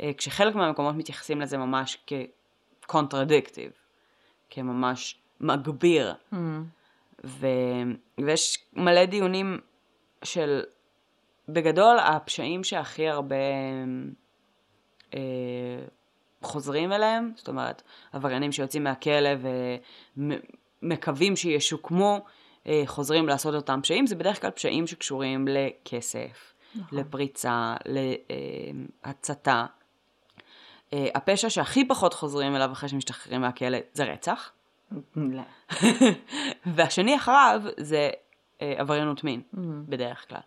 [0.00, 1.98] אה, כשחלק מהמקומות מתייחסים לזה ממש
[2.90, 3.78] כ-contradictive,
[4.50, 6.14] כממש מגביר.
[6.32, 6.36] Mm.
[7.24, 7.46] ו...
[8.24, 9.58] ויש מלא דיונים
[10.24, 10.62] של,
[11.48, 13.36] בגדול, הפשעים שהכי הרבה
[15.14, 15.20] אה,
[16.42, 19.30] חוזרים אליהם, זאת אומרת, עבריינים שיוצאים מהכלא
[20.82, 22.24] ומקווים שישוקמו,
[22.66, 26.98] אה, חוזרים לעשות אותם פשעים, זה בדרך כלל פשעים שקשורים לכסף, נכון.
[26.98, 27.74] לפריצה,
[29.04, 29.66] להצתה.
[30.92, 34.52] אה, הפשע שהכי פחות חוזרים אליו אחרי שמשתחררים מהכלא זה רצח.
[36.74, 38.10] והשני אחריו זה
[38.62, 39.58] אה, עבריינות מין, Mm.
[39.88, 40.40] בדרך כלל.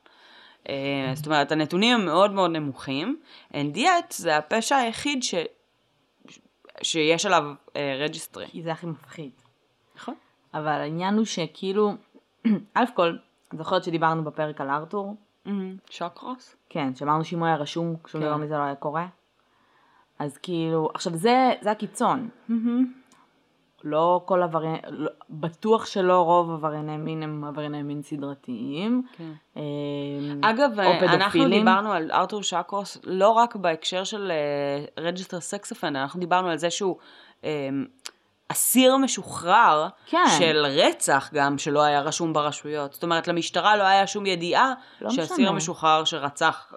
[0.70, 5.36] אה, זאת אומרת, הנתונים הם מאוד מאוד נמוכים, and yet זה הפשע היחיד ש...
[6.82, 7.44] שיש עליו
[8.00, 8.48] registry.
[8.48, 9.32] כי זה הכי מפחיד.
[9.96, 10.16] נכון.
[10.54, 11.94] אבל העניין הוא שכאילו,
[12.74, 13.18] א' כל,
[13.54, 15.16] זוכרת שדיברנו בפרק על ארתור?
[15.90, 16.56] שוקרוס?
[16.70, 18.28] כן, שאמרנו שאם הוא היה רשום, שום כן.
[18.28, 19.08] דבר מזה לא היה קורה.
[20.24, 22.30] אז כאילו, עכשיו זה, זה הקיצון.
[23.84, 29.04] לא כל עברייני, לא, בטוח שלא רוב עברייני מין הם עברייני מין סדרתיים.
[29.18, 29.32] כן.
[29.58, 31.50] אה, אגב, אנחנו.
[31.50, 34.32] דיברנו על ארתור שוקרוס לא רק בהקשר של
[35.00, 36.98] registered sex offender, אנחנו דיברנו על זה שהוא
[37.44, 37.70] אה,
[38.50, 40.26] אסיר משוחרר כן.
[40.38, 42.94] של רצח גם, שלא היה רשום ברשויות.
[42.94, 45.52] זאת אומרת, למשטרה לא היה שום ידיעה לא שאסיר.
[45.52, 46.74] משוחרר שרצח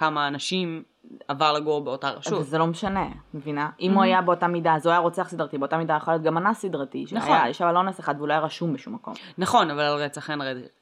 [0.00, 0.82] כמה אנשים
[1.28, 2.46] עבר לגור באותה רשות.
[2.46, 3.70] זה לא משנה, מבינה?
[3.80, 6.38] אם הוא היה באותה מידה, אז הוא היה רוצח סדרתי, באותה מידה יכול להיות גם
[6.38, 7.36] אנס סדרתי, נכון.
[7.48, 9.14] יש אבל אונס אחד והוא לא היה רשום בשום מקום.
[9.38, 10.40] נכון, אבל על רצח אין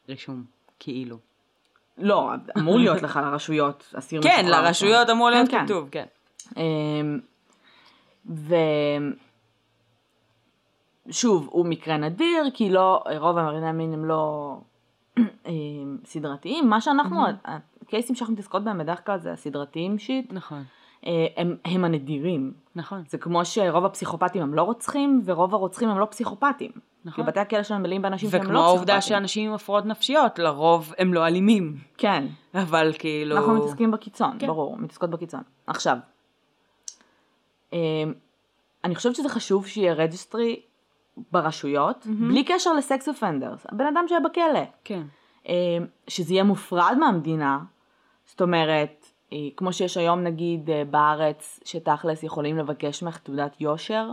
[0.08, 0.44] רישום,
[0.78, 1.16] כאילו.
[1.98, 4.62] לא, אמור להיות לך לרשויות אסיר כן, משוחרר.
[4.62, 5.64] לרשויות אמור להיות כן, כן.
[5.64, 6.04] כתוב, כן.
[6.56, 7.20] אמ,
[11.08, 14.56] ושוב, הוא מקרה נדיר, כי לא, רוב המין הם לא
[15.46, 16.68] אמ, סדרתיים.
[16.68, 17.24] מה שאנחנו,
[17.88, 20.64] הקייסים שאנחנו מתעסקות בהם בדרך כלל זה הסדרתיים שיט, נכון,
[21.06, 22.52] אה, הם, הם הנדירים.
[22.76, 23.02] נכון.
[23.08, 26.70] זה כמו שרוב הפסיכופטים הם לא רוצחים, ורוב הרוצחים הם לא פסיכופטים.
[27.04, 27.24] נכון.
[27.24, 28.76] כי בתי הכלא שלהם מלאים באנשים שהם לא וכמו פסיכופטים.
[28.76, 31.76] העובדה שאנשים עם הפרעות נפשיות, לרוב הם לא אלימים.
[31.98, 32.26] כן.
[32.54, 33.36] אבל כאילו...
[33.36, 34.46] אנחנו מתעסקים בקיצון, כן.
[34.46, 35.42] ברור, מתעסקות בקיצון.
[35.66, 35.96] עכשיו,
[37.72, 37.78] אמ,
[38.84, 40.60] אני חושבת שזה חשוב שיהיה registry
[41.32, 44.64] ברשויות, בלי קשר ל sex offenders, הבן אדם שהיה בכלא.
[44.84, 45.02] כן.
[45.46, 45.52] אמ,
[46.08, 47.58] שזה יהיה מופרד מהמדינה,
[48.28, 54.10] זאת אומרת, אה, כמו שיש היום נגיד אה, בארץ, שתכלס יכולים לבקש ממך תעודת יושר,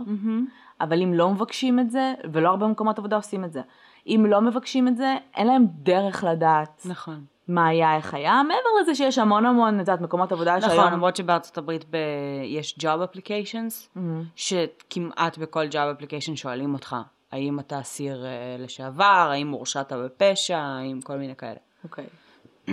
[0.80, 3.60] אבל אם לא מבקשים את זה, ולא הרבה מקומות עבודה עושים את זה,
[4.06, 7.24] אם לא מבקשים את זה, אין להם דרך לדעת נכון.
[7.48, 10.92] מה היה, איך היה, מעבר לזה שיש המון המון, את יודעת, מקומות עבודה נכון, שהיום...
[10.92, 11.96] למרות שבארצות הברית ב...
[12.44, 14.24] יש job applications, מהמם.
[14.36, 16.96] שכמעט בכל job application שואלים אותך,
[17.32, 21.58] האם אתה אסיר אה, לשעבר, האם הורשעת בפשע, האם כל מיני כאלה.
[21.84, 22.06] אוקיי,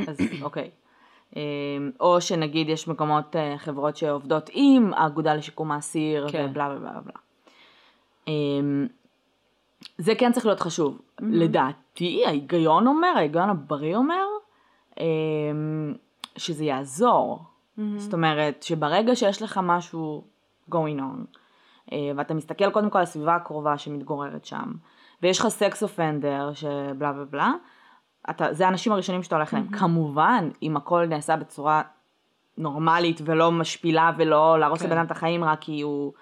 [0.08, 0.63] אז אוקיי.
[0.63, 0.83] אמ,
[2.00, 6.48] או שנגיד יש מקומות, אה, חברות שעובדות עם האגודה לשיקום האסיר, כן.
[6.50, 7.13] ובלה בלה בלה בלה.
[8.28, 8.88] אמ,
[9.98, 11.02] זה כן צריך להיות חשוב.
[11.22, 14.26] לדעתי, ההיגיון אומר, ההיגיון הבריא אומר,
[15.00, 15.93] אמ,
[16.38, 17.43] שזה יעזור.
[17.98, 20.24] זאת אומרת, שברגע שיש לך משהו
[20.72, 21.38] going on,
[21.91, 24.74] אה, ואתה מסתכל קודם כל על הסביבה הקרובה שמתגוררת שם,
[25.22, 27.54] ויש לך סקס אופנדר שבלה בלה בלה,
[28.30, 29.68] אתה, זה האנשים הראשונים שאתה הולך אליהם.
[29.68, 31.82] כמובן, אם הכל נעשה בצורה
[32.58, 34.86] נורמלית ולא משפילה ולא להרוס כן.
[34.86, 36.14] לבן אדם את החיים רק כי הוא,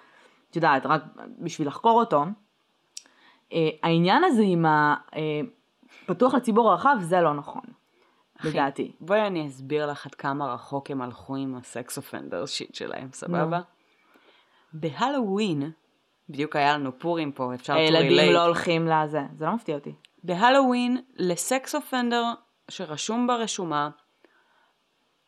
[0.50, 1.02] את יודעת, רק
[1.38, 2.24] בשביל לחקור אותו.
[3.52, 4.64] אה, העניין הזה עם
[6.04, 7.62] הפתוח לציבור הרחב זה לא נכון,
[8.40, 8.92] אחי, לדעתי.
[9.00, 13.60] בואי אני אסביר לך עד כמה רחוק הם הלכו עם הסקס אופנדר שיט שלהם, סבבה?
[14.72, 15.70] בהלואוין,
[16.28, 18.32] בדיוק היה לנו פורים פה, אפשר to הילדים relate.
[18.32, 19.92] לא הולכים לזה, זה לא מפתיע אותי.
[20.22, 22.24] בהלואוין, לסקס אופנדר
[22.68, 23.90] שרשום ברשומה,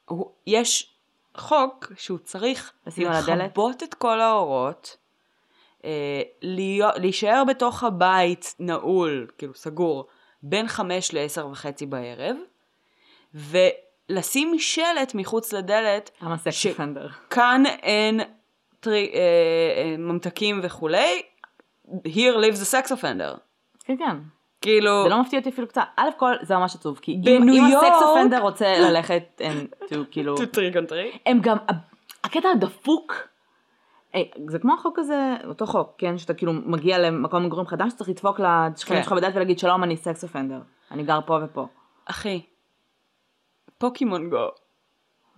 [0.05, 0.95] הוא, יש
[1.37, 3.51] חוק שהוא צריך לשים על הדלת?
[3.51, 4.97] לכבות את כל האורות,
[5.85, 10.07] אה, להיות, להישאר בתוך הבית נעול, כאילו סגור,
[10.43, 12.37] בין חמש לעשר וחצי בערב,
[13.35, 17.09] ולשים שלט מחוץ לדלת, למה סקס ש- אופנדר?
[17.31, 18.21] כאן אין
[18.81, 19.21] טרי, אה,
[19.83, 21.23] אה, ממתקים וכולי,
[21.89, 23.39] here lives the sex offender.
[23.85, 24.17] כן, כן.
[24.65, 25.83] כאילו, זה לא מפתיע אותי אפילו קצת.
[25.97, 29.41] א' כל זה ממש עצוב, כי אם הסקס אופנדר רוצה ללכת
[29.85, 31.19] to כאילו, to trick or treat.
[31.27, 31.57] הם גם,
[32.25, 33.15] הקטע הדפוק,
[34.15, 38.11] אה, זה כמו החוק הזה, אותו חוק, כן, שאתה כאילו מגיע למקום מגורים חדש, צריך
[38.11, 39.03] לדפוק לשכנים כן.
[39.03, 41.67] שלך בדלת ולהגיד שלום אני sex offender, אני גר פה ופה.
[42.05, 42.43] אחי,
[43.79, 44.49] פוקימון גו.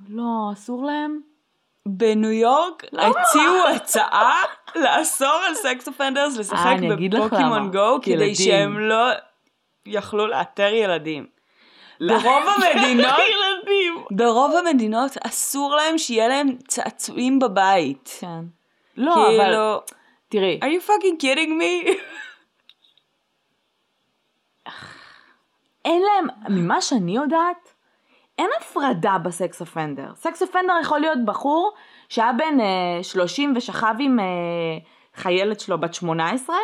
[0.08, 1.20] לא, אסור להם?
[1.88, 4.42] בניו יורק הציעו הצעה
[4.76, 7.70] לאסור על sex offenders לשחק אה, בפוקימון.
[7.70, 8.34] גו כדי.
[8.34, 9.06] שהם לא
[9.86, 11.26] יכלו לאתר ילדים.
[12.00, 14.04] ברוב המדינות, ילדים.
[14.10, 18.18] ברוב המדינות אסור להם שיהיה להם צעצועים בבית.
[18.20, 18.44] כן.
[18.96, 19.80] לא, אבל, כאילו,
[20.28, 21.90] תראי, are you fucking kidding me?
[25.84, 27.72] אין להם, ממה שאני יודעת,
[28.38, 30.14] אין הפרדה בסקס אופנדר.
[30.14, 31.72] סקס אופנדר יכול להיות בחור
[32.08, 34.24] שהיה בן אה, 30 ושכב עם אה,
[35.14, 36.56] חיילת שלו בת 18,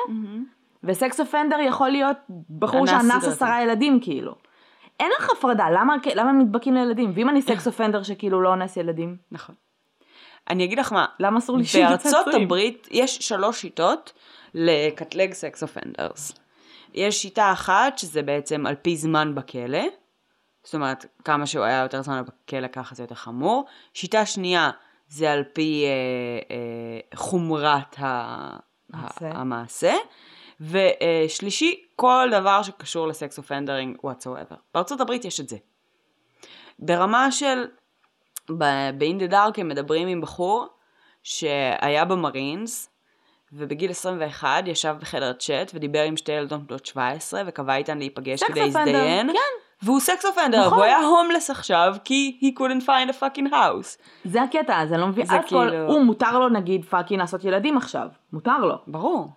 [0.84, 2.16] ו sex offender יכול להיות
[2.58, 3.24] בחור אנס שאנס.
[3.24, 4.34] עשרה ילדים כאילו.
[5.00, 7.12] אין לך הפרדה, למה, למה הם נדבקים לילדים?
[7.14, 9.54] ואם אני sex offender שכאילו לא אונס ילדים, נכון.
[10.50, 12.26] אני אגיד לך מה, למה אסור לי שיהיה בארצות?
[12.34, 14.12] הברית יש שלוש שיטות
[14.54, 16.32] לקטלג sex offenders.
[16.94, 19.82] יש שיטה אחת שזה בעצם על פי זמן בכלא,
[20.64, 23.64] זאת אומרת כמה שהוא היה יותר זמן בכלא ככה זה יותר חמור.
[23.94, 24.70] שיטה שנייה
[25.08, 25.90] זה על פי אה,
[26.56, 28.56] אה, חומרת ה-
[28.90, 29.28] מעשה.
[29.30, 29.94] ה- המעשה.
[30.60, 34.54] ושלישי, כל דבר שקשור לסקס אופנדרינג whatsoever.
[34.74, 35.56] בארצות הברית יש את זה.
[36.78, 37.64] ברמה של,
[38.58, 40.66] ב-In the Dark הם מדברים עם בחור
[41.22, 42.88] שהיה במרינס,
[43.52, 48.60] ובגיל 21 ישב בחדר צ'אט ודיבר עם שתי ילדות בנות 17 וקבע איתן להיפגש כדי
[48.60, 49.32] להזדיין.
[49.32, 49.38] כן.
[49.82, 50.72] והוא sex offender, נכון.
[50.72, 54.02] והוא היה הומלס עכשיו כי he couldn't find a fucking house.
[54.24, 57.20] זה הקטע, אז אני לא מבין, זה אז כל, כאילו- הוא מותר לו נגיד fucking
[57.20, 58.74] לעשות ילדים עכשיו, מותר לו.
[58.86, 59.28] ברור.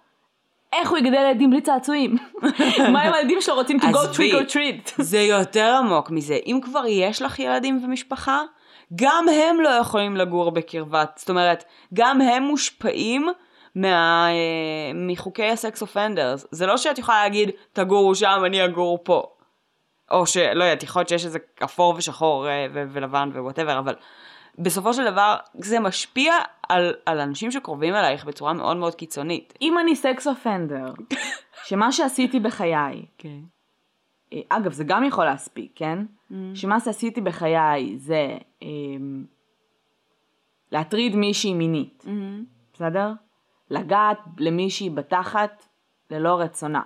[0.73, 2.17] איך הוא יגדל ילדים בלי צעצועים?
[2.93, 4.91] מה אם הילדים שלו רוצים to go trick or treat?
[5.11, 6.37] זה יותר עמוק מזה.
[6.45, 8.41] אם כבר יש לך ילדים ומשפחה,
[8.95, 13.27] גם הם לא יכולים לגור בקרבת, זאת אומרת, גם הם מושפעים
[13.75, 16.45] מה, אה, מחוקי ה sex offenders.
[16.51, 19.23] זה לא שאת יכולה להגיד, תגורו שם, אני אגור פה.
[20.11, 23.95] או שלא יודעת, יכול להיות שיש איזה אפור ושחור אה, ו- ולבן ו whatever, אבל
[24.59, 26.33] בסופו של דבר זה משפיע
[26.69, 29.53] על, על אנשים שקרובים אלייך בצורה מאוד מאוד קיצונית.
[29.61, 30.93] אם אני sex offender,
[31.67, 33.39] שמה שעשיתי בחיי, כן.
[34.33, 35.99] אה, אגב זה גם יכול להספיק, כן?
[36.53, 39.25] שמה שעשיתי בחיי זה אמ,
[40.71, 42.05] להטריד מישהי מינית,
[42.73, 43.11] בסדר?
[43.69, 45.67] לגעת למישהי בתחת
[46.11, 46.81] ללא רצונה.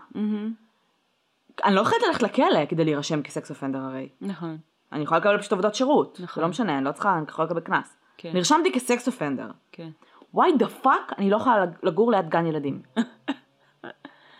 [1.65, 4.10] אני לא יכולת ללכת לכלא כדי להירשם כ sex offender הרי.
[4.22, 4.58] נכון.
[4.94, 6.20] אני יכולה לקבל פשוט עבודת שירות.
[6.24, 6.36] נכון.
[6.36, 7.98] זה לא משנה, אני לא צריכה, אני יכולה לקבל קנס.
[8.18, 8.32] כן.
[8.34, 9.48] נרשמתי כ sex offender.
[9.72, 9.89] כן.
[10.34, 12.82] why the fuck אני לא יכולה לגור ליד גן ילדים.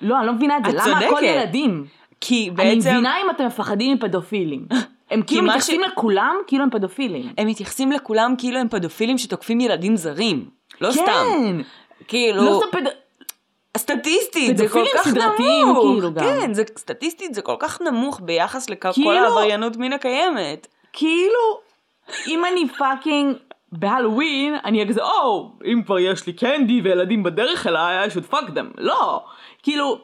[0.02, 0.70] לא, אני לא מבינה את זה.
[0.70, 1.24] את למה הכל צודקת.
[1.24, 1.86] ילדים?
[2.22, 2.90] כי אני בעצם...
[2.90, 4.68] מבינה אם אתם מפחדים מפדופילים.
[5.12, 7.34] הם כאילו מתייחסים לכולם כאילו הם פדופילים.
[7.38, 10.50] הם מתייחסים לכולם כאילו הם פדופילים שתוקפים ילדים זרים.
[10.82, 11.62] לא סתם.
[12.08, 12.84] כאילו, לא סתם פד...
[13.78, 15.78] סטטיסטית זה כל כך סדרתיים, נמוך.
[15.94, 16.20] כאילו, גם.
[16.24, 20.68] כן, זה, סטטיסטית זה כל כך נמוך ביחס לכל כאילו- העבריינות מין הקיימת.
[20.94, 21.60] כאילו,
[22.28, 23.36] אם אני fucking
[23.72, 28.48] בהלואוין, אני אגיד, או, אם כבר יש לי candy וילדים בדרך אליי, I should fuck
[28.50, 28.66] them.
[28.78, 29.24] לא.
[29.64, 30.00] כאילו,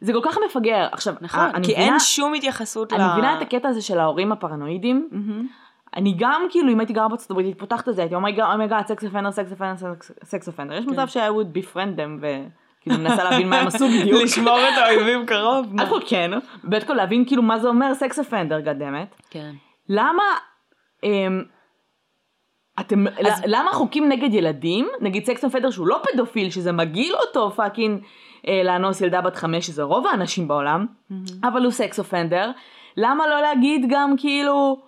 [0.00, 0.86] זה כל כך מפגר.
[0.92, 2.94] עכשיו, נכון, אני כי מבינה- אין שום התייחסות ל...
[2.94, 5.08] אני מבינה את הקטע הזה של ההורים הפרנואידים.
[5.96, 8.55] אני גם כאילו אם הייתי גרה בארצות הברית הייתי פותחת את זה הייתי oh my
[8.55, 9.74] god sex offender sex offender
[10.24, 13.84] sex offender יש מצב ש- I would befriend them וכאילו מנסה להבין מה הם עשו
[14.00, 14.22] בדיוק.
[14.22, 15.66] לשמור את האויבים קרוב.
[15.80, 16.30] אז כל כן,
[16.64, 19.14] בית כל להבין כאילו מה זה אומר sex offender goddammit.
[19.30, 19.52] כן.
[19.88, 20.22] למה
[21.04, 21.42] אמ,
[22.80, 23.04] אתם,
[23.46, 28.02] למה חוקים נגד ילדים, נגיד sex offender שהוא לא פדופיל, שזה מגעיל אותו fucking
[28.48, 30.86] אה, לאנוס ילדה בת חמש, שזה רוב האנשים בעולם,
[31.44, 32.50] אבל הוא sex offender,
[32.96, 34.82] למה לא להגיד גם כאילו,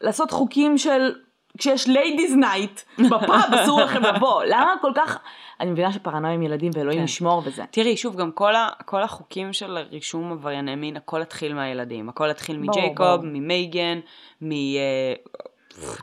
[0.00, 1.14] לעשות חוקים של,
[1.58, 5.18] כשיש ladies night בפאב אסור לכם לבוא, למה כל כך,
[5.60, 7.04] אני מבינה שפרנויה עם ילדים ואלוהים כן.
[7.04, 7.64] ישמור וזה.
[7.70, 12.08] תראי, שוב, גם כל, ה, כל החוקים של רישום עברייני מין, הכל התחיל מהילדים.
[12.08, 13.20] הכל התחיל מג'ייקוב.
[13.22, 13.98] ממייגן,
[14.42, 14.52] מ...
[14.52, 15.14] אה,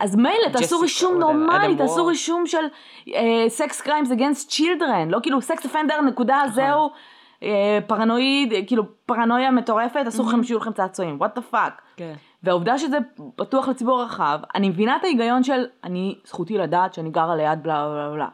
[0.02, 2.06] אז מילא, תעשו רישום נורמלי, תעשו.
[2.06, 2.66] רישום של
[3.48, 6.54] sex crimes against children, לא כאילו sex offender נקודה נכון.
[6.54, 6.90] זהו,
[7.44, 11.82] אה, פרנואיד, אה, כאילו פרנויה מטורפת, אסור לכם שיהיו לכם צעצועים, what the fuck.
[12.44, 12.98] והעובדה שזה
[13.36, 17.90] פתוח לציבור הרחב, אני מבינה את ההיגיון של אני, זכותי לדעת שאני גרה ליד בלה
[17.90, 18.28] בלה בלה.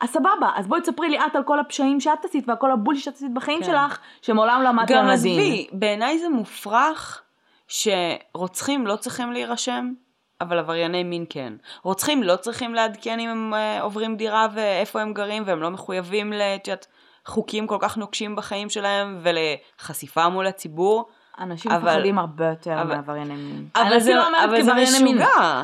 [0.00, 2.74] אז סבבה, אז בואי תספרי לי את על כל הפשעים שאת עשית ועל כל ה
[2.74, 3.64] bullshit שאת עשית בחיים כן.
[3.64, 5.80] שלך, שמעולם לא עמדת גם על עזבי, הדין.
[5.80, 7.22] בעיניי זה מופרך
[7.68, 9.92] שרוצחים לא צריכים להירשם,
[10.40, 11.52] אבל עברייני מין כן.
[11.82, 16.32] רוצחים לא צריכים לעדכן אם הם אה, עוברים דירה ואיפה הם גרים, והם לא מחויבים
[16.32, 16.86] לתת
[17.26, 21.08] חוקים כל כך נוקשים בחיים שלהם ולחשיפה מול הציבור.
[21.42, 23.66] אנשים אבל- מפחדים הרבה יותר אבל- מעברייני מין.
[23.76, 25.18] אבל אני זה- אפילו לא אומרת כעברייני מין.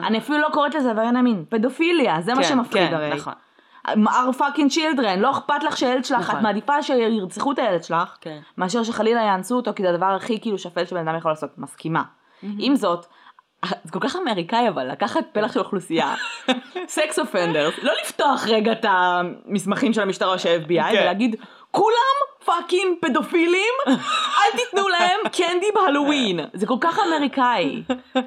[0.07, 1.45] אני אפילו לא קוראת לזה עברייני מין.
[1.49, 3.15] פדופיליה, זה מה כן, שמפחיד כן, הרי.
[3.15, 3.33] נכון.
[3.89, 6.37] our fucking children, לא אכפת לך שהילד שלך, נכון.
[6.37, 8.39] את מעדיפה שירצחו את הילד שלך, כן.
[8.59, 11.51] מאשר שחלילה יאנסו אותו, כי זה הדבר הכי כאילו שפל שבן אדם יכול לעשות.
[11.59, 12.03] מסכימה.
[12.59, 13.07] עם זאת,
[13.85, 16.15] זה כל כך אמריקאי אבל, לקחת פלח של אוכלוסייה,
[16.89, 20.99] סקס אופנדר, לא לפתוח רגע את המסמכים של המשטרה או של ה-FBI כן.
[21.03, 21.37] ולהגיד,
[21.71, 26.41] כולם fucking פדופילים, אל תיתנו להם candy בהלואוין.
[26.53, 27.83] זה כל כך אמריקאי.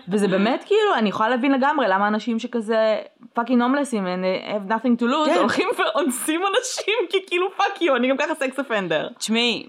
[0.09, 2.97] וזה באמת כאילו, אני יכולה להבין לגמרי למה אנשים שכזה
[3.33, 5.39] fucking הומלסים and they have nothing to lose, כן.
[5.39, 9.09] הולכים ואונסים אנשים כי כאילו fuck you, אני גם ככה sex offender.
[9.17, 9.65] תשמעי,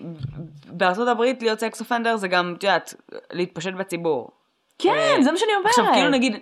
[0.67, 2.95] בארצות הברית להיות sex offender זה גם, את יודעת,
[3.33, 4.31] להתפשט בציבור.
[4.79, 5.67] כן, זה מה שאני אומרת.
[5.67, 6.37] עכשיו כאילו נגיד,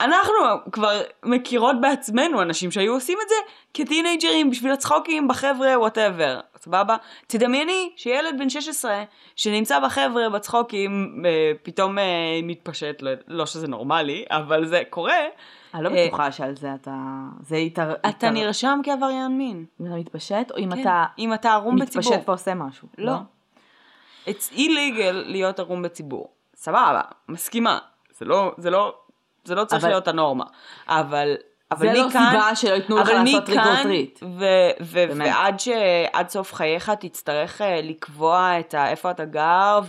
[0.00, 0.34] אנחנו
[0.72, 3.34] כבר מכירות בעצמנו אנשים שהיו עושים את זה
[3.74, 6.96] כטינאייג'רים בשביל הצחוקים בחבר'ה whatever, סבבה?
[7.26, 9.04] תדמייני שילד בן 16
[9.36, 12.04] שנמצא בחבר'ה בצחוקים אה, פתאום אה,
[12.42, 15.18] מתפשט, לא, לא שזה נורמלי, אבל זה קורה,
[15.74, 16.96] אני לא אה, בטוחה שעל זה אתה...
[17.42, 17.94] זה יתר...
[18.08, 19.64] אתה נרשם כעבריין מין.
[19.80, 20.80] אם אתה מתפשט, או אם כן.
[20.80, 22.12] אתה אם אתה ערום בציבור.
[22.12, 22.88] מתפשט ועושה משהו.
[22.98, 23.16] לא.
[24.26, 26.32] It's illegal להיות ערום בציבור.
[26.54, 27.78] סבבה, מסכימה.
[28.56, 28.94] זה לא,
[29.48, 30.44] זה לא, צריך אבל- להיות הנורמה.
[30.88, 31.36] אבל
[31.78, 34.20] זה לא מכאן- סיבה שלא ייתנו לך אבל לעשות trick treat.
[34.22, 34.44] ו-
[34.80, 35.04] ו-.
[35.18, 35.68] ועד ש-
[36.12, 39.80] עד סוף חייך תצטרך אה, לקבוע את ה- איפה אתה גר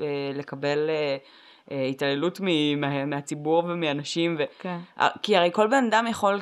[0.00, 0.90] ולקבל
[1.70, 4.36] התעללות מ- מה- מהציבור ומאנשים.
[4.38, 4.78] ו- כן.
[5.00, 6.40] אה, כי הרי כל בן אדם יכול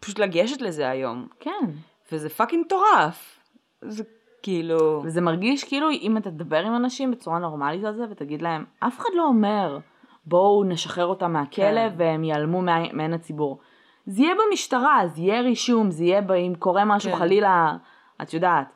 [0.00, 1.64] פשוט לגשת לזה היום, כן.
[2.12, 3.38] וזה fucking מטורף.
[3.82, 4.02] זה
[4.42, 5.02] כאילו...
[5.04, 8.98] וזה מרגיש כאילו אם אתה תדבר עם אנשים בצורה נורמלית על זה ותגיד להם, אף
[8.98, 9.78] אחד לא אומר
[10.26, 11.94] בואו נשחרר אותם מהכלא כן.
[11.96, 13.58] והם ייעלמו מעין הציבור.
[14.06, 17.16] זה יהיה במשטרה, זה יהיה רישום, זה יהיה ב- אם קורה משהו כן.
[17.18, 17.76] חלילה,
[18.22, 18.72] את יודעת.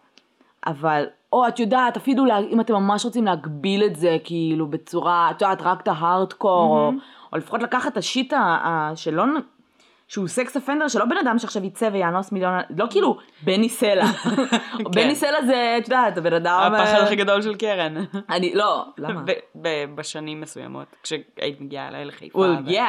[0.67, 5.31] אבל, או את יודעת, אפילו לה, אם אתם ממש רוצים להגביל את זה כאילו בצורה,
[5.31, 6.93] את יודעת, רק את ההארדקור, או,
[7.33, 9.25] או לפחות לקחת את השיט ה- ה- שלא,
[10.09, 14.05] שהוא סקס אפנדר, שלא בן אדם שעכשיו יצא ויאנוס מיליון, לא כאילו בני סלע.
[14.95, 16.73] בני סלע זה, את יודעת, הבן אדם...
[16.73, 17.95] הפחד אה, הכי גדול של קרן.
[18.31, 19.23] אני, לא, למה?
[19.95, 22.39] בשנים מסוימות, כשהיית מגיעה אליי לחיפה.
[22.39, 22.81] ו- yeah.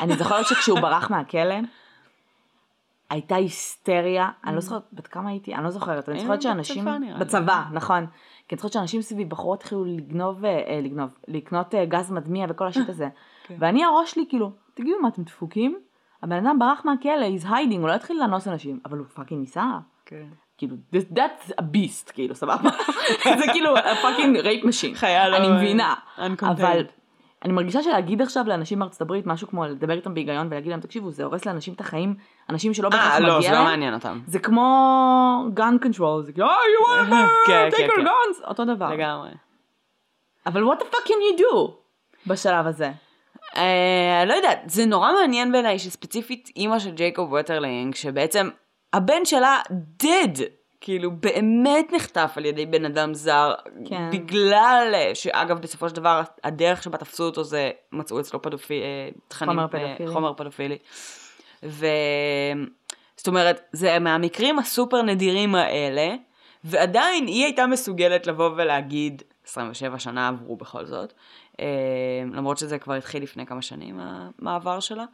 [0.00, 1.54] אני זוכרת שכשהוא ברח מהכלא,
[3.10, 6.84] הייתה היסטריה, אני לא זוכרת בת כמה הייתי, אני לא זוכרת, אני היינו זוכרת שאנשים,
[7.18, 8.06] בצבא, נכון,
[8.48, 12.46] כי אני זוכרת שאנשים סביבי בחורות התחילו לגנוב, אה, אה, לגנוב, לקנות אה, גז מדמיע
[12.48, 13.08] וכל ה shit הזה,
[13.46, 13.56] כן.
[13.58, 15.78] ואני הראש שלי כאילו, תגידו מה אתם דפוקים?
[16.22, 19.64] הבן אדם ברח מהכלא, he's hiding, הוא לא התחיל לאנוס אנשים, אבל הוא fucking ניסה,
[20.06, 20.26] כן.
[20.58, 22.70] כאילו, that's a beast, כאילו, סבבה?
[23.40, 24.94] זה כאילו, a fucking rape machine.
[24.94, 25.94] חיה לא, אני מבינה.
[26.42, 26.84] אבל
[27.44, 31.10] אני מרגישה שלהגיד עכשיו לאנשים בארצות הברית משהו כמו לדבר איתם בהיגיון ולהגיד להם, תקשיבו,
[31.10, 32.14] זה הורס לאנשים את החיים,
[32.50, 33.70] אנשים שלא בהכרח אה, לא, מגיע זה לא להם.
[33.70, 34.20] מעניין אותם.
[34.26, 37.14] זה כמו gun control, זה כאילו, oh, you want to
[37.48, 38.06] כן, take כן, your כן.
[38.06, 38.90] guns, אותו דבר.
[38.90, 39.30] לגמרי.
[40.46, 41.70] אבל what the fuck can you do
[42.26, 42.90] בשלב הזה?
[43.56, 48.48] אה, לא יודעת, זה נורא מעניין בעיניי שספציפית אימא של ג'ייקוב ווטרלינג, שבעצם
[48.92, 49.60] הבן שלה
[50.02, 50.40] dead,
[50.80, 53.54] כאילו באמת נחטף על ידי בן אדם זר,
[53.88, 54.10] כן.
[54.12, 59.50] בגלל שאגב בסופו של דבר הדרך שבה תפסו אותו זה מצאו אצלו פדופיל, אה, תכנים,
[59.50, 60.10] חומר אה, פדופילי.
[60.12, 60.78] חומר פדופילי.
[61.62, 61.86] ו...
[63.18, 66.14] זאת אומרת, זה מהמקרים הסופר נדירים האלה,
[66.64, 71.47] ועדיין היא הייתה מסוגלת לבוא ולהגיד, 27 שנה עברו בכל זאת, אה,
[72.32, 75.04] למרות שזה כבר התחיל לפני כמה שנים, המעבר שלה.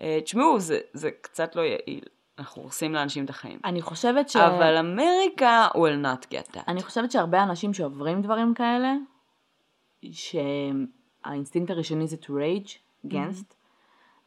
[0.00, 2.04] אה, תשמעו, זה, זה קצת לא יעיל,
[2.38, 3.58] אנחנו הורסים לאנשים את החיים.
[3.64, 4.36] אני חושבת ש...
[4.36, 6.64] אבל אמריקה will not get that.
[6.68, 8.94] אני חושבת שהרבה אנשים שעוברים דברים כאלה,
[10.12, 12.70] שהאינסטינקט הראשוני זה to rage
[13.06, 13.54] against,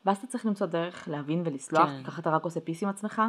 [0.06, 2.04] ואז אתה צריך למצוא דרך להבין ולסלוח, כן.
[2.04, 3.22] ככה אתה רק עושה peace עם עצמך.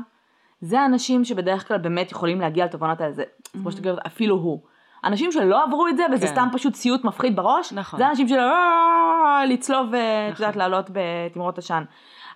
[0.60, 4.62] זה האנשים שבדרך כלל באמת יכולים להגיע לתובנות האלה, זה כמו שאתה אומר, אפילו הוא.
[5.04, 6.32] אנשים שלא עברו את זה, וזה כן.
[6.32, 7.98] סתם פשוט סיוט מפחיד בראש, נכון.
[7.98, 10.44] זה אנשים של "אה", לצלוב, אה, את נכון.
[10.44, 11.84] יודעת, לעלות בתמרות עשן.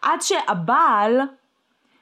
[0.02, 1.20] עד שהבעל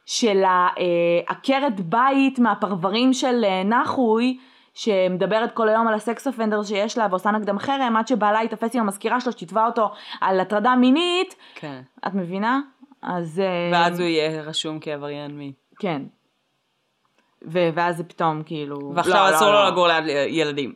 [0.06, 4.38] של העקרת בית מהפרברים של אה, נחוי,
[4.74, 8.80] שמדברת כל היום על הסקס אופנדר שיש לה ועושה נגדם חרם, עד שבעלה יתפס עם
[8.80, 11.82] המזכירה שלו שתתבע אותו על הטרדה מינית, כן.
[12.06, 12.60] את מבינה?
[13.02, 13.40] אז...
[13.40, 15.52] אה, ואז הוא יהיה רשום כעבריין מין.
[15.78, 16.02] כן.
[17.44, 18.92] ו- ואז זה פתאום כאילו...
[18.94, 19.70] ועכשיו לא, אסור לא, לו לא.
[19.70, 20.74] לגור ליד ילדים.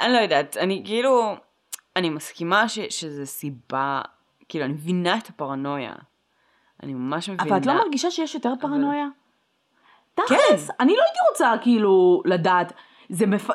[0.00, 1.36] אני לא יודעת, אני כאילו,
[1.96, 4.02] אני מסכימה ש, שזה סיבה,
[4.48, 5.92] כאילו, אני מבינה את הפרנויה.
[6.82, 7.50] אני ממש מבינה.
[7.50, 9.06] אבל את לא מרגישה שיש יותר פרנויה?
[10.16, 10.22] כן.
[10.22, 12.72] תכלס, אני לא הייתי רוצה כאילו לדעת,
[13.08, 13.50] זה מפ...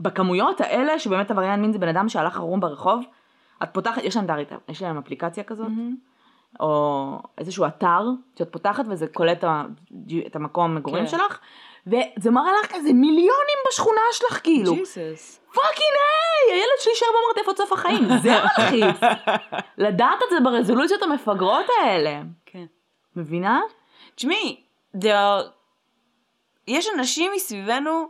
[0.00, 3.04] בכמויות האלה שבאמת עבריין מין זה בן אדם שהלך ערום ברחוב,
[3.62, 4.26] את פותחת, יש להם,
[4.68, 5.68] יש להם אפליקציה כזאת,
[6.60, 8.02] או איזשהו אתר
[8.38, 9.44] שאת פותחת וזה קולט
[10.26, 11.10] את המקום מגורים כן.
[11.10, 11.38] שלך,
[11.86, 14.74] וזה מראה לך כזה מיליונים בשכונה שלך כאילו.
[14.74, 15.40] Jesus.
[15.54, 19.00] Fucking hey, הילד שלי יישאר במרתף עד סוף החיים, זה מלחיץ.
[19.86, 22.20] לדעת את זה ברזולוציות המפגרות האלה.
[22.46, 22.64] כן.
[23.16, 23.60] מבינה?
[24.14, 24.60] תשמעי,
[26.68, 28.08] יש אנשים מסביבנו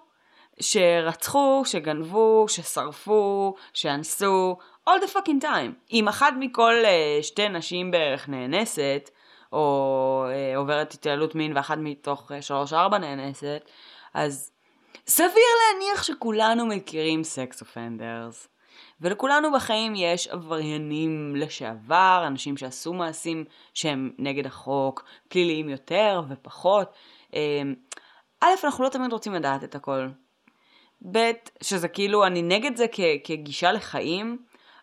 [0.61, 4.57] שרצחו, שגנבו, ששרפו, שאנסו,
[4.89, 5.93] all the fucking time.
[5.93, 9.11] אם אחת מכל uh, שתי נשים בערך נאנסת,
[9.53, 13.71] או uh, עוברת התעללות מין ואחת מתוך uh, שלוש-ארבע נאנסת,
[14.15, 14.53] אז
[15.07, 18.49] סביר להניח שכולנו מכירים סקס אופנדרס.
[19.01, 26.93] ולכולנו בחיים יש עבריינים לשעבר, אנשים שעשו מעשים שהם נגד החוק, פליליים יותר ופחות.
[28.41, 30.09] א', אנחנו לא תמיד רוצים לדעת את הכל.
[31.13, 31.31] ב',
[31.63, 34.39] שזה כאילו, אני נגד זה כ- כגישה לחיים,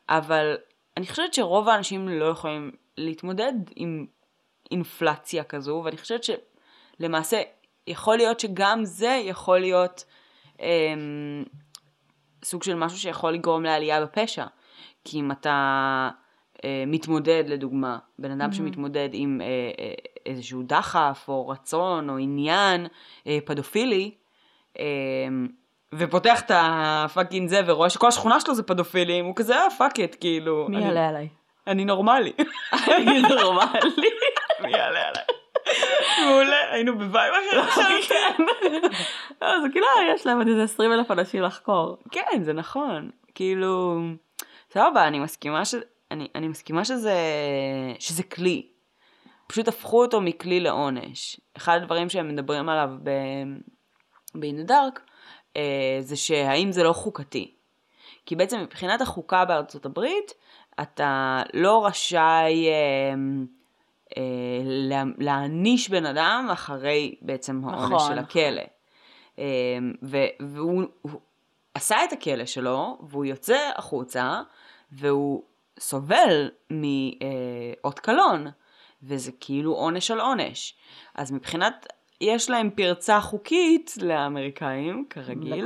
[0.10, 0.56] אבל
[0.98, 4.06] אני חושבת שרוב האנשים לא יכולים להתמודד עם
[4.72, 7.42] אינפלציה כזו, ואני חושבת שלמעשה
[7.88, 10.06] יכול להיות שגם זה יכול להיות
[10.60, 11.44] אמ,
[12.44, 14.46] סוג של משהו שיכול לגרום לעלייה בפשע.
[15.06, 16.10] כי אם אתה
[16.66, 18.56] אה, מתמודד, לדוגמה, בן אדם mm-hmm.
[18.56, 19.48] שמתמודד עם אה,
[19.80, 19.94] אה,
[20.26, 22.88] איזשהו דחף, או רצון, או עניין
[23.28, 24.12] אה, פדופילי,
[24.80, 24.86] אה,
[25.98, 30.00] ופותח את ה fucking זה, ורואה שכל השכונה שלו זה פדופילים, הוא כזה, אה, fuck
[30.00, 30.66] את, כאילו.
[30.70, 31.28] מי אני- יעלה עליי?
[31.68, 32.34] אני נורמלי.
[32.88, 33.80] אני נורמלי.
[34.64, 35.24] מי יעלה עליי?
[36.26, 37.84] מעולה, היינו בבית אחר עכשיו.
[38.10, 38.44] כן.
[39.42, 39.86] לא, זה כאילו
[40.16, 41.98] יש להם עוד איזה 20 אלף אנשים לחקור.
[42.12, 43.10] כן, זה נכון.
[43.36, 44.00] כאילו,
[44.74, 45.76] סבבה, אני מסכימה ש...
[46.12, 47.16] אני, אני מסכימה שזה,
[48.00, 48.68] שזה כלי.
[49.48, 51.40] פשוט הפכו אותו מכלי לעונש.
[51.58, 53.10] אחד הדברים שהם מדברים עליו ב...
[54.36, 55.13] ב-In the Dark, אה,
[56.02, 57.54] זה שהאם זה לא חוקתי.
[58.26, 60.34] כי בעצם מבחינת החוקה בארצות הברית,
[60.82, 63.14] אתה לא רשאי אה,
[64.18, 64.24] אה,
[64.64, 68.18] לה, להעניש בן אדם אחרי בעצם העונש נכון, של נכון.
[68.18, 68.62] הכלא.
[69.40, 71.12] אה, ו- והוא הוא
[71.74, 74.42] עשה את הכלא שלו, והוא יוצא החוצה,
[74.92, 75.44] והוא
[75.80, 78.48] סובל מאות קלון,
[79.04, 80.76] וזה כאילו עונש על עונש.
[81.16, 81.88] אז מבחינת,
[82.24, 85.66] יש להם פרצה חוקית לאמריקאים, כרגיל,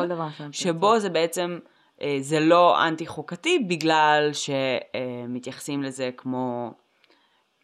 [0.51, 1.60] שבו זה בעצם,
[2.01, 6.74] אה, זה לא אנטי חוקתי בגלל שמתייחסים לזה כמו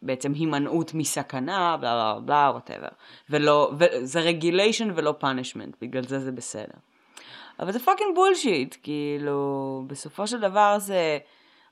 [0.02, 2.88] בעצם הימנעות מסכנה, בלה בלה בלה, whatever.
[3.30, 6.78] ולא, וזה regulation ולא punishment, בגלל זה זה בסדר.
[7.60, 11.18] אבל זה fucking bullshit, כאילו, בסופו של דבר זה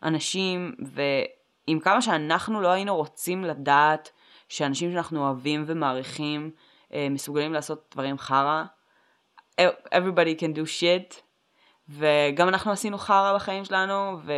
[0.02, 4.10] אנשים, ועם כמה שאנחנו לא היינו רוצים לדעת
[4.48, 6.50] שאנשים שאנחנו אוהבים ומעריכים
[7.10, 8.64] מסוגלים לעשות דברים חרא,
[9.94, 11.22] everybody can do shit,
[11.88, 14.32] וגם אנחנו עשינו חרא בחיים שלנו, ו-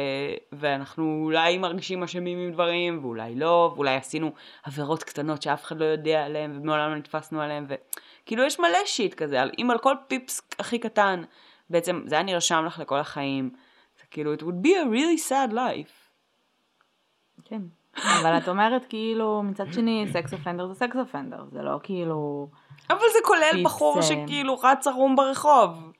[0.52, 4.32] ואנחנו אולי מרגישים אשמים עם דברים, ואולי לא, ואולי עשינו
[4.62, 9.14] עבירות קטנות שאף אחד לא יודע עליהן, ומעולם לא נתפסנו עליהן, וכאילו יש מלא שיט
[9.14, 11.22] כזה, אם על כל פיפס הכי קטן,
[11.70, 13.50] בעצם זה היה נרשם לך לכל החיים,
[13.98, 16.04] זה כאילו, it would be a really sad life.
[17.44, 17.62] כן.
[17.96, 22.48] אבל את אומרת כאילו, מצד שני, סקס אופנדר זה סקס אופנדר, זה לא כאילו...
[22.90, 25.92] אבל זה כולל בחור אה, שכאילו רץ ערום ברחוב.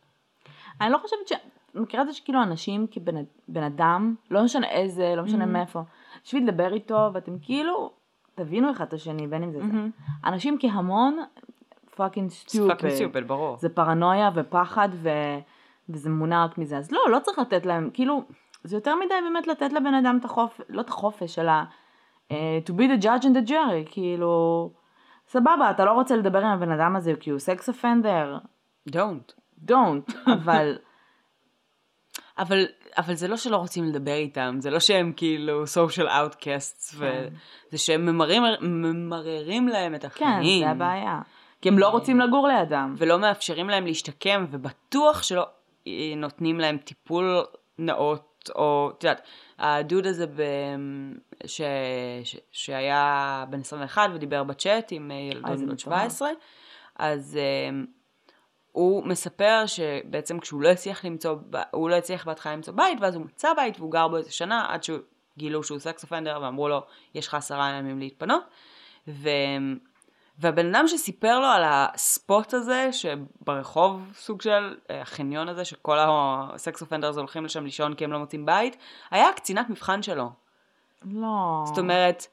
[0.80, 1.32] אני לא חושבת ש...
[1.74, 3.14] מכירה את זה שכאילו אנשים כבן
[3.48, 5.82] בן אדם, לא משנה איזה, לא משנה מאיפה,
[6.24, 7.90] בשביל לדבר איתו, ואתם כאילו,
[8.34, 9.66] תבינו אחד את השני, בין אם זה זה.
[10.24, 11.18] אנשים כהמון,
[11.96, 13.56] fucking stupid, ברור.
[13.56, 15.08] זה פרנויה ופחד, ו...
[15.88, 16.78] וזה מונע רק מזה.
[16.78, 18.22] אז לא, לא צריך לתת להם, כאילו,
[18.64, 21.52] זה יותר מדי באמת לתת לבן אדם את החופש, לא את החופש, אלא
[22.30, 24.70] to be the judge and the jury, כאילו,
[25.28, 28.38] סבבה, אתה לא רוצה לדבר עם הבן אדם הזה כי הוא sex offender,
[28.90, 29.32] Don't.
[29.68, 30.78] don't, אבל...
[32.38, 32.64] אבל,
[32.98, 38.06] אבל זה לא שלא רוצים לדבר איתם, זה לא שהם כאילו social outcasts, וזה שהם
[38.06, 40.64] ממררים, ממררים להם את כן, החיים.
[40.64, 41.20] זה הבעיה.
[41.60, 42.94] כי הם לא רוצים לגור לידם.
[42.98, 45.46] ולא מאפשרים להם להשתקם, ובטוח שלא
[45.86, 47.44] אה, נותנים להם טיפול
[47.78, 49.22] נאות, או, את יודעת,
[49.58, 50.42] הדוד הזה ב...
[51.46, 51.60] ש...
[52.24, 52.36] ש...
[52.52, 55.78] שהיה בן 21 ודיבר בצ'אט עם אה, ילדות מטורף.
[55.78, 56.28] 17,
[56.98, 57.86] אז um,
[58.72, 61.36] הוא מספר שבעצם כשהוא לא הצליח למצוא,
[61.70, 64.66] הוא לא הצליח בהתחלה למצוא בית, ואז הוא מצא בית והוא גר בו איזה שנה,
[64.68, 66.82] עד שגילו שהוא סקס אופנדר, ואמרו לו,
[67.14, 68.42] יש לך עשרה ימים להתפנות.
[69.08, 69.28] ו...
[70.38, 76.82] והבן אדם שסיפר לו על הספוט הזה, שברחוב סוג של אה, החניון הזה, שכל הסקס
[76.82, 78.76] אופנדרס הולכים לשם לישון כי הם לא מוצאים בית,
[79.10, 80.30] היה הקצינת מבחן שלו.
[81.04, 81.62] לא.
[81.66, 82.26] זאת אומרת,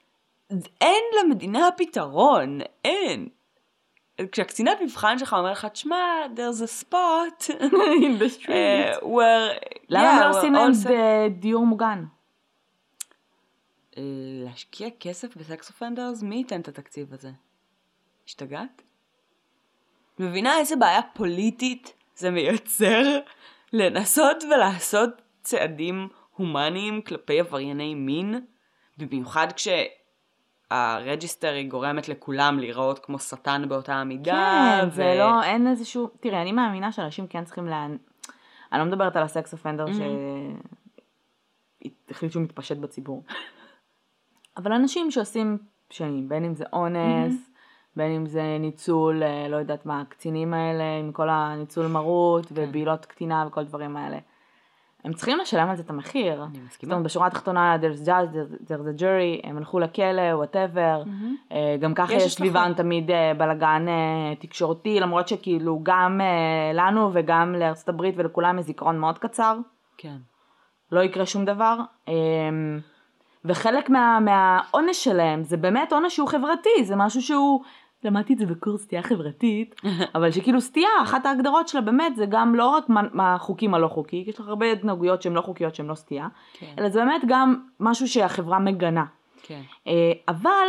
[0.81, 3.29] אין למדינה פתרון, אין.
[4.31, 5.97] כשהקצינת מבחן שלך אומר לך, תשמע,
[6.35, 7.49] there's a spot
[8.03, 8.47] in the street.
[8.47, 9.69] uh, where...
[9.89, 12.03] למה yeah, לא עושים להם all set- ד- דיור מוגן?
[13.97, 14.03] אה,
[14.45, 16.23] להשקיע כסף בסקס אופנדרס?
[16.23, 17.29] מי ייתן את התקציב הזה?
[18.27, 18.81] השתגעת?
[20.19, 23.19] מבינה איזה בעיה פוליטית זה מייצר
[23.73, 25.09] לנסות ולעשות
[25.41, 28.45] צעדים הומניים כלפי עברייני מין?
[28.97, 29.47] במיוחד
[30.71, 34.79] כשהרג'יסטר היא גורמת לכולם להיראות כמו שטן באותה המידה.
[34.81, 37.87] כן, זה לא, אין איזשהו, תראי, אני מאמינה שאנשים כן צריכים לה...
[38.71, 39.85] אני לא מדברת על הסקס אופנדר
[42.09, 43.23] שהחליט שהוא מתפשט בציבור.
[44.57, 45.57] אבל אנשים שעושים
[45.87, 47.50] פשעים, בין אם זה אונס,
[47.95, 53.05] בין אם זה ניצול, אה, לא יודעת מה, הקצינים האלה, עם כל הניצול מרות ובעילות
[53.05, 54.17] קטינה וכל הדברים האלה.
[55.03, 56.43] הם צריכים לשלם על זה את המחיר.
[56.43, 56.67] אני מסכימה.
[56.69, 58.35] זאת אומרת, בשורה התחתונה, there's judge,
[58.67, 61.03] there's- a jury, הם הלכו לכלא, whatever.
[61.79, 62.71] גם ככה יש סביבם.
[62.77, 68.65] תמיד אה, בלאגן אה, תקשורתי, למרות שכאילו גם אה, לנו וגם לארצות הברית ולכולם יש
[68.65, 69.57] זיכרון מאוד קצר.
[69.97, 70.17] כן.
[70.91, 71.77] לא יקרה שום דבר.
[73.45, 77.61] וחלק מה, מהעונש שלהם זה באמת עונש שהוא חברתי, זה משהו שהוא,
[78.03, 79.75] למדתי את זה בקורס סטייה חברתית,
[80.15, 83.87] אבל שכאילו סטייה, אחת ההגדרות שלה באמת זה גם לא רק מה, מה החוקים הלא
[83.87, 86.73] חוקי, כי יש לך הרבה התנהגויות שהן לא חוקיות שהן לא סטייה, כן.
[86.79, 89.05] אלא זה באמת גם משהו שהחברה מגנה.
[89.43, 89.61] כן.
[89.87, 90.67] אה, אבל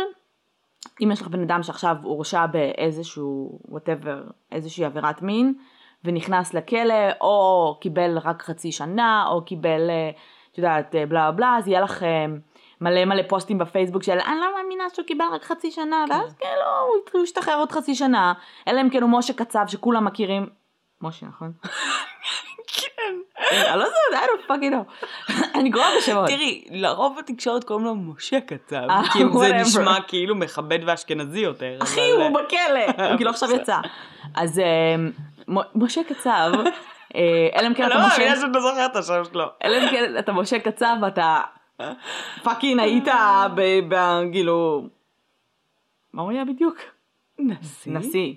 [1.03, 5.53] אם יש לך בן אדם שעכשיו הורשע באיזשהו, whatever, איזושהי עבירת מין,
[6.03, 10.09] ונכנס לכלא, או קיבל רק חצי שנה, או קיבל, אה,
[10.51, 12.25] את יודעת, אה, בלה בלה, אז יהיה לך אה,
[12.83, 16.13] מלא מלא פוסטים בפייסבוק של אני לא מאמינה שהוא קיבל רק חצי שנה, כן.
[16.13, 16.61] ואז כאילו
[17.13, 18.33] הוא ישתחרר עוד חצי שנה,
[18.67, 20.47] אלא אם כן הוא משה קצב שכולם מכירים.
[21.01, 21.51] משה, נכון?
[22.67, 23.13] כן.
[23.51, 25.09] אני לא יודעת, I don't fucking know.
[25.59, 26.27] אני גרועה בשמות.
[26.27, 29.53] תראי, לרוב בתקשורת קוראים לו משה קצב, אה, כי זה.
[29.53, 31.77] נשמע כאילו מכבד ואשכנזי יותר.
[31.81, 33.77] אחי, הוא בכלא, הוא כאילו עכשיו יצא.
[34.35, 34.95] אז אה,
[35.47, 36.51] מ- משה קצב,
[37.15, 37.21] אה,
[37.59, 39.45] אלא אם כן אני אתה לא משה, מאמינה שאתה זוכר את השם שלו.
[39.63, 41.41] אלא אם כן אתה משה קצב ואתה
[42.43, 43.07] פאקינג היית.
[43.55, 44.87] ב- כאילו...
[46.13, 46.75] מה הוא היה בדיוק?
[47.39, 47.91] נשיא?
[47.91, 48.33] נשיא.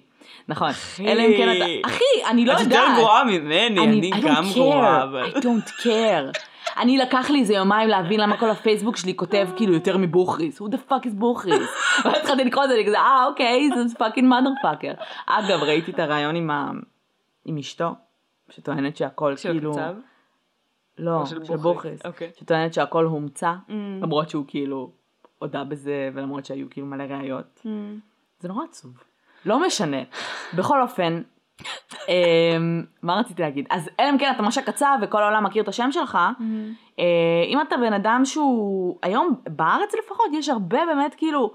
[0.48, 0.68] נכון.
[0.68, 1.08] אחי.
[1.08, 1.88] אלא אם כן אתה...
[1.88, 2.88] אחי, אני לא את יודעת.
[2.88, 5.04] יותר גרועה ממני, אני גם גרועה.
[5.26, 6.38] I don't care.
[6.76, 10.60] אני לקח לי איזה יומיים להבין למה כל הפייסבוק שלי כותב כאילו יותר מבוכריס.
[10.60, 11.68] who the fuck is בוכריס?
[12.04, 15.04] ואז התחלתי לקרוא את זה, אני כזה, אה אוקיי, זה fucking mother fucker.
[15.26, 16.50] אגב, ראיתי את הריאיון
[17.44, 17.90] עם אשתו,
[18.50, 19.74] שטוענת שהכל של כאילו...
[20.98, 22.06] לא, של בוכריס.
[22.06, 22.30] אוקיי.
[22.40, 23.72] שטוענת שהכל הומצא, Mm.
[24.02, 24.90] למרות שהוא כאילו
[25.38, 27.60] הודה בזה, ולמרות שהיו כאילו מלא ראיות.
[28.40, 28.90] זה נורא עצוב.
[29.46, 29.96] לא משנה.
[30.56, 31.22] בכל אופן,
[32.08, 33.66] אמ, מה רציתי להגיד?
[33.70, 36.18] אז אלא אם כן אתה משה קצב וכל העולם מכיר את השם שלך,
[36.98, 37.04] אה,
[37.48, 41.52] אם אתה בן אדם שהוא, היום בארץ לפחות יש הרבה באמת כאילו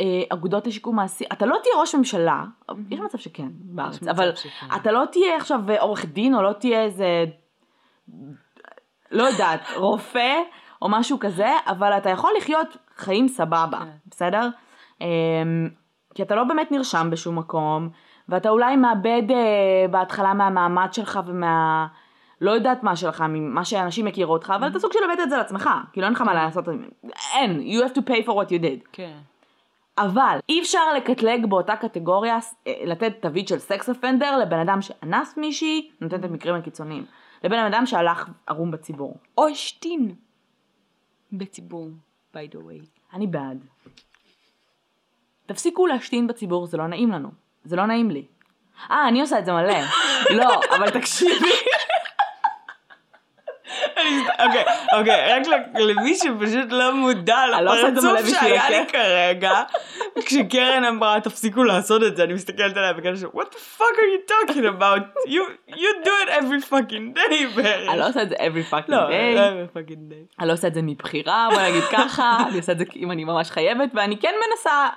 [0.00, 2.44] אה, אגודות לשיקום מעשי, אתה לא תהיה ראש ממשלה,
[2.90, 4.66] יש מצב שכן בארץ, אבל שכן.
[4.76, 7.24] אתה לא תהיה עכשיו עורך דין או לא תהיה איזה,
[9.10, 10.34] לא יודעת, רופא
[10.82, 13.90] או משהו כזה, אבל אתה יכול לחיות חיים סבבה, כן.
[14.06, 14.48] בסדר?
[15.00, 15.68] אמ,
[16.14, 17.88] כי אתה לא באמת נרשם בשום מקום,
[18.28, 21.86] ואתה אולי מאבד אה, בהתחלה מהמעמד שלך ומה...
[22.40, 25.36] לא יודעת מה שלך, ממה שאנשים יכירו אותך, אבל אתה סוג של לאבד את זה
[25.36, 26.64] לעצמך, כאילו אין לך מה לעשות,
[27.34, 28.88] אין, you have to pay for what you did.
[28.92, 29.16] כן.
[29.98, 35.36] אבל אי אפשר לקטלג באותה קטגוריה, אה, לתת תווית של סקס אופנדר לבן אדם שאנס
[35.36, 37.04] מישהי, נותנת את מקרים הקיצוניים,
[37.46, 39.16] לבן אדם שהלך ערום בציבור.
[39.38, 40.14] או השתין.
[41.32, 41.90] בציבור,
[42.34, 42.86] by the way.
[43.12, 43.64] אני בעד.
[45.46, 47.28] תפסיקו להשתין בציבור, זה לא נעים לנו.
[47.64, 48.26] זה לא נעים לי.
[48.90, 49.78] אה, אני עושה את זה מלא.
[50.30, 51.52] לא, אבל תקשיבי.
[54.46, 55.46] אוקיי, אוקיי, רק
[55.78, 58.84] למי שפשוט לא מודע לא לפרצוף שהיה לי כן?
[58.92, 59.62] כרגע,
[60.24, 64.10] כשקרן אמרה תפסיקו לעשות את זה, אני מסתכלת עליה וכאלה ש- what the fuck are
[64.14, 65.02] you talking about?
[65.28, 67.88] You you do it every fucking day בערך.
[67.90, 69.36] אני לא עושה את זה every fucking לא, day.
[69.36, 70.36] every fucking day.
[70.40, 73.24] אני לא עושה את זה מבחירה, בוא נגיד ככה, אני עושה את זה אם אני
[73.24, 74.88] ממש חייבת, ואני כן מנסה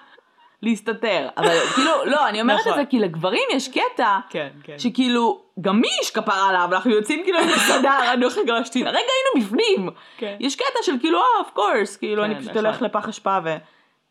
[0.62, 1.28] להסתתר.
[1.38, 2.80] אבל כאילו, לא, אני אומרת את נכון.
[2.80, 4.80] זה כי לגברים יש קטע, כן, כן.
[4.80, 9.48] שכאילו, גם מי יש כפרה עליו, אנחנו יוצאים כאילו למסעדה, אני הולכת להשתין, הרגע היינו
[9.48, 9.90] בפנים.
[10.18, 10.38] כן.
[10.40, 12.66] יש קטע של כאילו, אה, of course, כאילו, כן, אני פשוט נכון.
[12.66, 13.58] הולך לפח אשפה ו...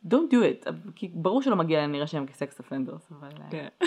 [0.07, 3.29] don't do it, כי ברור שלא מגיע להם להירשם כסקס אופנדרס, אבל...
[3.29, 3.69] אה, כן.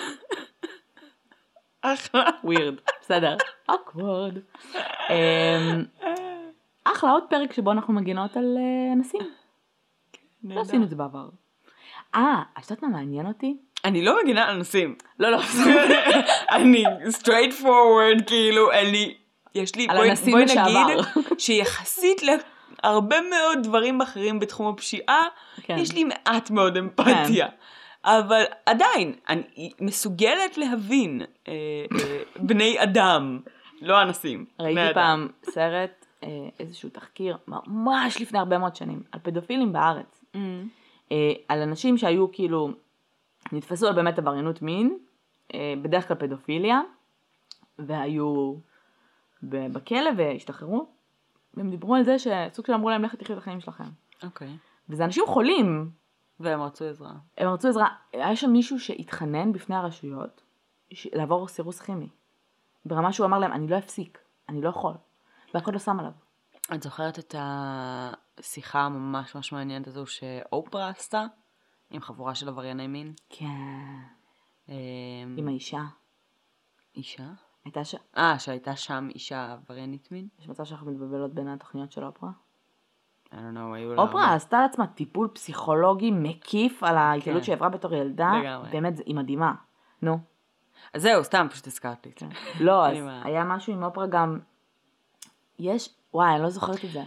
[1.81, 2.23] אחלה.
[2.43, 3.37] ווירד, בסדר,
[3.71, 4.39] awkward.
[5.09, 5.85] אמ,
[6.83, 9.21] אחלה, עוד פרק שבו אנחנו מגינות על אה, אנסים.
[10.43, 11.29] לא עשינו את זה בעבר.
[12.15, 13.57] אה, את יודעת מה מעניין אותי?
[13.85, 14.95] אני לא מגינה על נושאים.
[15.19, 15.37] לא, לא,
[16.55, 19.13] אני straight forward, כאילו, לי,
[19.55, 20.45] יש לי, בואי בואי.
[20.45, 21.05] נגיד
[21.37, 22.21] שיחסית
[22.83, 25.23] להרבה מאוד דברים אחרים בתחום הפשיעה,
[25.61, 25.77] כן.
[25.77, 27.47] יש לי מעט מאוד אמפתיה.
[28.05, 31.53] אבל עדיין, אני מסוגלת להבין אה,
[31.99, 33.39] אה, בני אדם,
[33.81, 34.45] לא אנסים.
[34.59, 34.93] בני ראיתי אדם.
[34.93, 40.23] פעם סרט, אה, איזשהו תחקיר, ממש לפני הרבה מאוד שנים, על פדופילים בארץ.
[40.35, 40.37] Mm.
[41.11, 42.69] אה, על אנשים שהיו כאילו,
[43.51, 44.97] נתפסו על באמת עבריינות מין,
[45.53, 46.81] אה, בדרך כלל פדופיליה,
[47.79, 48.55] והיו
[49.43, 50.87] בכלא והשתחררו,
[51.53, 53.83] והם דיברו על זה שסוג של אמרו להם לכת תחיו את החיים שלכם.
[54.23, 54.57] אוקיי.
[54.89, 55.89] וזה אנשים חולים,
[56.39, 57.13] והם רצו עזרה.
[57.37, 60.41] הם רצו עזרה, היה שם מישהו שהתחנן בפני הרשויות
[61.13, 62.09] לעבור סירוס כימי.
[62.85, 64.17] ברמה שהוא אמר להם, אני לא אפסיק,
[64.49, 64.93] אני לא יכול.
[65.55, 66.11] אחד לא שם עליו.
[66.73, 67.35] את זוכרת את
[68.41, 71.25] השיחה הממש ממש מעניינת הזו שאופרה עשתה?
[71.91, 73.13] עם חבורה של עברייני מין?
[73.29, 73.45] כן.
[74.69, 74.73] אמ,
[75.37, 75.81] עם האישה.
[76.95, 77.23] אישה?
[77.65, 77.95] הייתה ש...
[78.17, 80.27] אה, שהייתה שם אישה עבריינית מין?
[80.39, 82.29] יש מצב שאנחנו מתבלבלות בין התוכניות של אופרה?
[83.25, 84.01] I don't know, היו לה...
[84.01, 87.45] אופרה עשתה לעצמה טיפול פסיכולוגי מקיף על ההתעללות כן.
[87.45, 88.31] שהיא עברה בתור ילדה.
[88.41, 88.69] לגמרי.
[88.71, 89.53] באמת, זה- היא מדהימה.
[90.01, 90.19] נו.
[90.93, 92.25] אז זהו, סתם, פשוט הזכרתי את זה.
[92.59, 93.01] לא, אז לי.
[93.23, 94.39] היה משהו עם אופרה גם...
[95.59, 95.89] יש...
[96.13, 97.03] וואי, אני לא זוכרת את זה.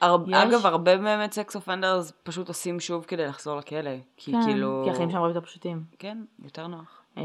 [0.00, 3.90] הר- יש- אגב, הרבה באמת סקס אופנדרס פשוט עושים שוב כדי לחזור לכלא.
[4.16, 4.82] כי כן, כאילו...
[4.84, 5.84] כי החיים שם הרבה יותר פשוטים.
[5.98, 7.02] כן, יותר נוח.
[7.16, 7.22] אמ,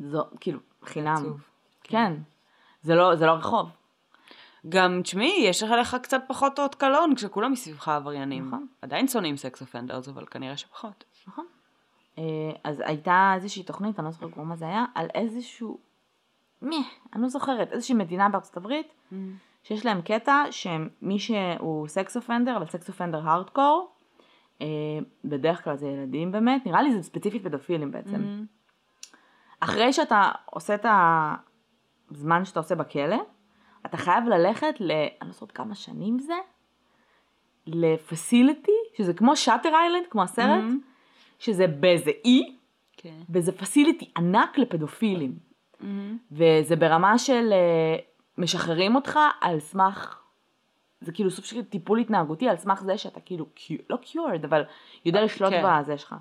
[0.00, 1.14] זו, כאילו, חינם.
[1.14, 1.40] עצוב.
[1.84, 2.12] כן.
[2.82, 3.68] זה לא, זה לא רחוב.
[4.68, 8.46] גם, תשמעי, יש לך קצת פחות אות קלון כשכולם מסביבך עבריינים.
[8.46, 8.66] נכון.
[8.82, 11.04] עדיין שונאים sex offenders, אבל כנראה שפחות.
[11.28, 11.46] נכון.
[12.18, 12.22] אה,
[12.64, 15.78] אז הייתה איזושהי תוכנית, אני לא זוכרת כבר מה זה היה, על איזשהו...
[16.62, 18.88] מי, אני לא זוכרת, איזושהי מדינה בארצות הברית,
[19.62, 23.92] שיש להם קטע שמי שהוא sex offender, אבל sex offender hardcore,
[25.24, 28.16] בדרך כלל זה ילדים באמת, נראה לי זה ספציפית פדופילים בעצם.
[28.16, 29.16] Mm-hmm.
[29.60, 30.86] אחרי שאתה עושה את
[32.10, 33.16] הזמן שאתה עושה בכלא,
[33.86, 34.90] אתה חייב ללכת ל...
[34.90, 36.34] אני לא זוכרת כמה שנים זה,
[37.66, 40.88] לפסיליטי, שזה כמו שאטר איילנד, כמו הסרט, Mm-hmm.
[41.38, 42.56] שזה באיזה אי,
[42.96, 43.14] כן.
[43.30, 45.38] וזה פסיליטי ענק לפדופילים.
[45.80, 45.84] Mm-hmm.
[46.32, 47.96] וזה ברמה של אה,
[48.38, 50.18] משחררים אותך על סמך,
[51.00, 53.46] זה כאילו סוג של טיפול התנהגותי על סמך זה שאתה כאילו,
[53.90, 54.62] לא קיורד, אבל
[55.04, 55.62] יודע לשלוט כן.
[55.66, 56.14] בזה שלך.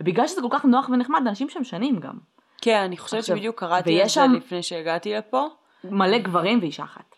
[0.00, 2.18] ובגלל שזה כל כך נוח ונחמד, אנשים שם שנים גם.
[2.62, 5.46] כן, אני חושבת עכשיו, שבדיוק קראתי את זה שם- לפני שהגעתי לפה.
[5.84, 7.16] מלא גברים ואישה אחת.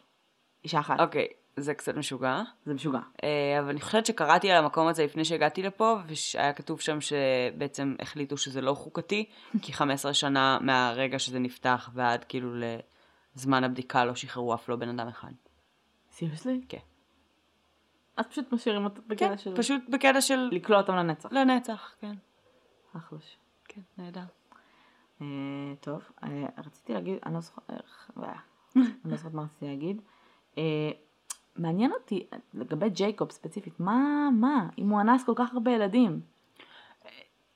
[0.65, 1.27] אישה אחת, אוקיי,
[1.57, 2.43] זה קצת משוגע.
[2.67, 2.99] זה משוגע.
[3.25, 5.97] אה, אבל אני חושבת שקראתי על המקום הזה לפני שהגעתי לפה,
[6.35, 9.25] והיה כתוב שם שבעצם החליטו שזה לא חוקתי,
[9.63, 12.51] כי 15 שנה מהרגע שזה נפתח ועד כאילו
[13.37, 15.33] לזמן הבדיקה לא שחררו אף לא בן אדם אחד.
[16.13, 16.61] סיריוסלי?
[16.69, 16.79] כן.
[18.17, 19.57] אז פשוט משאירים אותו כן, בקטע של...
[19.57, 21.33] פשוט בקטע של לקלוע אותם לנצח.
[21.33, 22.15] לנצח, כן.
[22.97, 23.37] אחלוש.
[23.65, 24.25] כן, נהדר.
[25.21, 25.27] אה,
[25.81, 28.33] טוב, אה, רציתי להגיד, אני לא זוכרת, איך- אה,
[28.77, 30.03] אני לא זוכרת מה רציתי להגיד.
[30.59, 30.91] אה,
[31.57, 36.21] מעניין אותי, לגבי ג'ייקוב ספציפית, מה, מה, אם הוא אנס כל כך הרבה ילדים,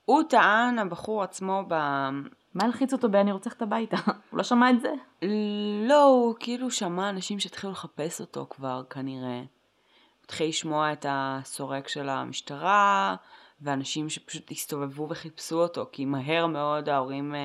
[0.05, 1.75] הוא טען, הבחור עצמו, ב...
[2.55, 3.97] מה הלחיץ אותו ב"אני רוצה ללכת הביתה"?
[4.31, 4.93] הוא לא שמע את זה?
[5.89, 9.43] לא, הוא כאילו שמע אנשים שהתחילו לחפש אותו כבר, כנראה.
[10.25, 13.17] התחיל לשמוע את הסורק של המשטרה,
[13.61, 17.41] ואנשים שפשוט הסתובבו וחיפשו אותו, כי מהר מאוד ההורים אה,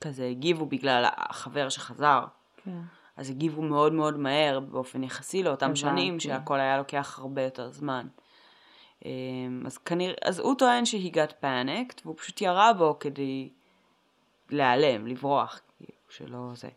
[0.00, 2.24] כזה הגיבו בגלל החבר שחזר.
[2.64, 2.80] כן.
[3.16, 5.80] אז הגיבו מאוד מאוד מהר באופן יחסי לאותם הבנתי.
[5.80, 8.06] שנים, שהכל היה לוקח הרבה יותר זמן.
[9.04, 13.48] אמ, אז כנראה, אז הוא טוען שהיא got panicked, והוא פשוט ירה בו כדי
[14.52, 16.68] להיעלם, לברוח, כאילו, שלא זה.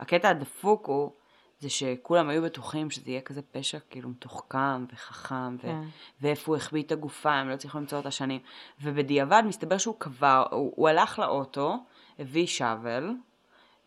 [0.00, 1.12] הקטע הדפוק הוא,
[1.60, 5.82] זה שכולם היו בטוחים שזה יהיה כזה פשע כאילו מתוחכם וחכם, ו- כן.
[6.20, 8.40] ואיפה הוא החביא את הגופה, הם לא הצליחו למצוא אותה שנים.
[8.82, 11.84] ובדיעבד מסתבר שהוא קבר, הוא, הוא הלך לאוטו,
[12.18, 13.10] הביא שאבל,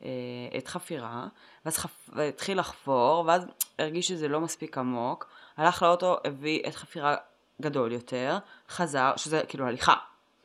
[0.04, 0.10] אה,
[0.58, 1.28] את חפירה,
[1.66, 2.10] ואז חפ...
[2.30, 3.48] התחיל לחפור, ואז
[3.80, 7.16] הרגיש שזה לא מספיק עמוק, הלך לאוטו, הביא את חפירה
[7.62, 8.38] גדול יותר,
[8.70, 9.96] חזר, שזה כאילו הליכה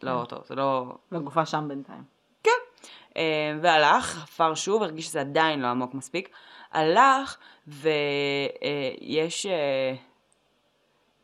[0.03, 0.95] לאוטו, זה לא...
[1.13, 2.20] והגופה שם בינתיים.
[3.21, 6.29] אה, והלך, חפר שוב, הרגיש שזה עדיין לא עמוק מספיק,
[6.73, 9.95] הלך ויש אה,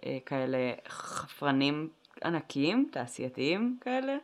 [0.07, 1.89] אה, כאלה חפרנים
[2.25, 4.17] ענקיים, תעשייתיים כאלה,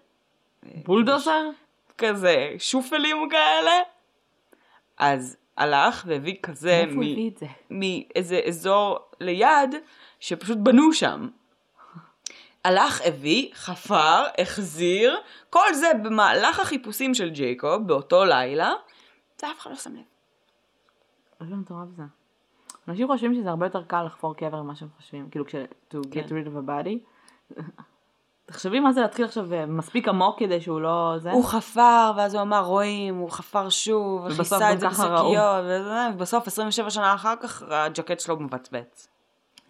[0.63, 1.51] בולדוזר?
[1.99, 3.73] כזה שופלים כאלה,
[4.99, 6.85] אז הלך והביא כזה?
[7.71, 9.75] מאיזה אזור ליד
[10.21, 11.29] שפשוט בנו שם.
[12.65, 18.73] הלך, הביא, חפר, החזיר, כל זה במהלך החיפושים של ג'ייקוב באותו לילה,
[19.43, 20.03] ואף אחד לא שם לב.
[21.41, 22.03] איזה מטורף זה.
[22.89, 25.55] אנשים חושבים שזה הרבה יותר קל לחפור קבר ממה שהם חושבים, כאילו כש...
[25.91, 26.27] to get כן.
[26.29, 26.99] rid of a body.
[28.47, 31.15] תחשבי מה זה להתחיל עכשיו אה, מספיק עמוק כדי שהוא לא...
[31.19, 31.31] זה?
[31.31, 34.89] הוא חפר, ואז הוא אמר רואים, הוא חפר שוב, וכיסה את זה.
[34.89, 35.65] בשקיות,
[36.15, 39.09] ובסוף 27 שנה אחר כך הג'קט שלו מבצבץ.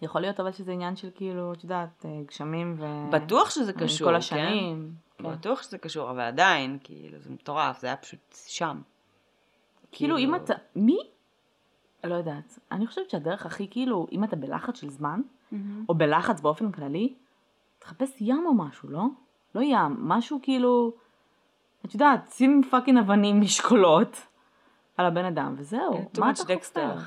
[0.03, 2.85] יכול להיות אבל שזה עניין של כאילו, את יודעת, אה, גשמים ו...
[3.11, 4.17] בטוח שזה אה, קשור, כל כן?
[4.17, 4.91] השנים.
[5.17, 5.23] כן.
[5.31, 8.81] בטוח שזה קשור, אבל עדיין, כאילו, זה מטורף, זה היה פשוט שם.
[9.91, 10.53] כאילו אם אתה...
[10.75, 10.97] מי?
[12.03, 12.59] לא יודעת.
[12.71, 15.21] אני חושבת שהדרך הכי כאילו, אם אתה בלחץ של זמן,
[15.89, 17.13] או בלחץ באופן כללי,
[17.79, 19.03] תחפש ים או משהו, לא?
[19.55, 20.93] לא ים, משהו כאילו,
[21.85, 24.27] את יודעת, שים fucking אבנים משקולות
[24.97, 25.93] על הבן אדם, וזהו.
[25.93, 26.97] too מה אתה חופר?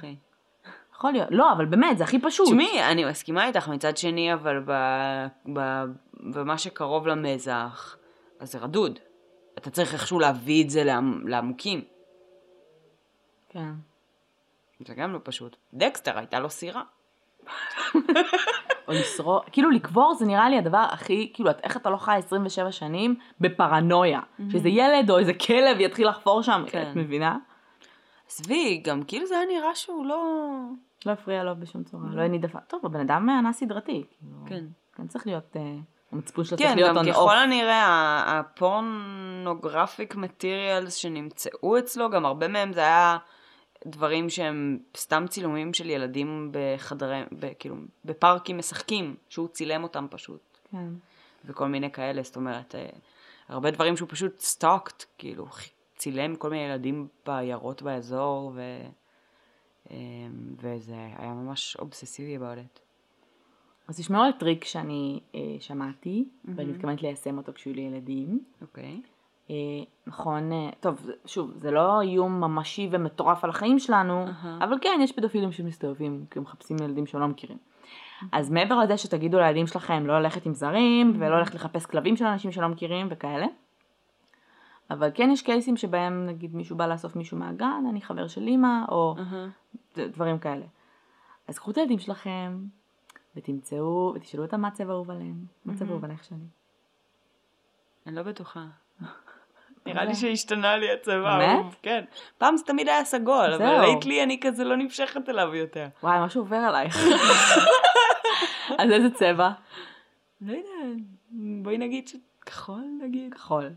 [0.97, 1.29] יכול להיות.
[1.31, 2.47] לא, אבל באמת, זה הכי פשוט.
[2.47, 4.73] תשמעי, אני מסכימה איתך מצד שני, אבל ב,
[5.53, 5.85] ב,
[6.15, 7.97] במה שקרוב למזח,
[8.41, 8.99] אז זה רדוד.
[9.59, 11.85] אתה צריך איכשהו להביא את זה לעמ, לעמוקים.
[13.49, 13.71] כן.
[14.87, 15.57] זה גם לא פשוט.
[15.75, 16.83] דקסטר, הייתה לו סירה.
[18.89, 22.17] או לשרוד, כאילו לקבור זה נראה לי הדבר הכי, כאילו, את- איך אתה לא חי
[22.19, 24.21] 27 שנים בפרנויה.
[24.51, 26.89] שאיזה ילד או איזה כלב יתחיל לחפור שם, כן.
[26.91, 27.37] את מבינה?
[28.31, 30.25] עזבי, גם כאילו זה היה נראה שהוא לא...
[31.07, 32.63] לא הפריע לו בשום צורה, לא הניד עפעף.
[32.69, 34.05] טוב, הבן אדם אנס סדרתי.
[34.19, 34.65] כאילו, כן.
[34.97, 35.75] כן, צריך להיות, אה,
[36.13, 37.33] המצפון שלו צריך כן, להיות גם on ככל off.
[37.33, 43.19] הנראה ה- הפורנוגרפיק מטריאלס שנמצאו אצלו, גם הרבה מהם זה היה
[43.87, 47.23] דברים שהם סתם צילומים של ילדים בחדרי,
[47.59, 50.89] כאילו, בפארקים משחקים, שהוא צילם אותם פשוט, כן.
[51.45, 52.87] וכל מיני כאלה, זאת אומרת, אה,
[53.49, 55.47] הרבה דברים שהוא פשוט stalked, כאילו,
[55.97, 58.61] צילם כל מיני ילדים בעיירות באזור, ו...
[59.91, 59.97] אה,
[60.59, 62.81] וזה היה ממש אובססיבי it.
[63.89, 68.41] אז תשמעו על טריק שאני אה, שמעתי, ואני מתכוונת ליישם אותו כשיהיו לי ילדים.
[68.63, 69.01] אוקיי.
[69.51, 69.55] אה,
[70.07, 74.59] נכון, אה, טוב, שוב, זה לא איום ממשי ומטורף על החיים שלנו, אהה.
[74.65, 77.59] אבל כן, יש פדופילים שמסתובבים, כי הם מחפשים ילדים שהם לא מכירים.
[78.33, 82.25] אז מעבר לזה שתגידו לילדים שלכם לא ללכת עם זרים, ולא ללכת לחפש כלבים של
[82.25, 83.47] אנשים שלא מכירים וכאלה,
[84.91, 88.85] אבל כן יש קייסים שבהם נגיד מישהו בא לאסוף מישהו מהגן, אני חבר של אימא,
[88.89, 89.15] או.
[89.99, 90.65] ד- דברים כאלה.
[91.49, 92.59] אז קחו את הילדים שלכם,
[93.37, 95.35] ותמצאו, ותשאלו אותם מה צבע אהוב עליהם,
[95.65, 96.37] מה צבע אהוב עלייך שלי.
[98.07, 98.65] אני לא בטוחה.
[99.87, 101.39] נראה לי שהשתנה לי הצבע.
[101.39, 101.75] באמת?
[101.83, 102.05] כן.
[102.39, 103.81] פעם זה תמיד היה סגול, אבל.
[103.81, 105.87] לייטלי אני כזה לא נמשכת אליו יותר.
[106.03, 106.97] וואי, משהו עובר עלייך.
[108.79, 109.51] אז איזה צבע?
[110.41, 111.05] לא יודעת,
[111.63, 113.35] בואי נגיד שכחול נגיד.
[113.35, 113.71] כחול.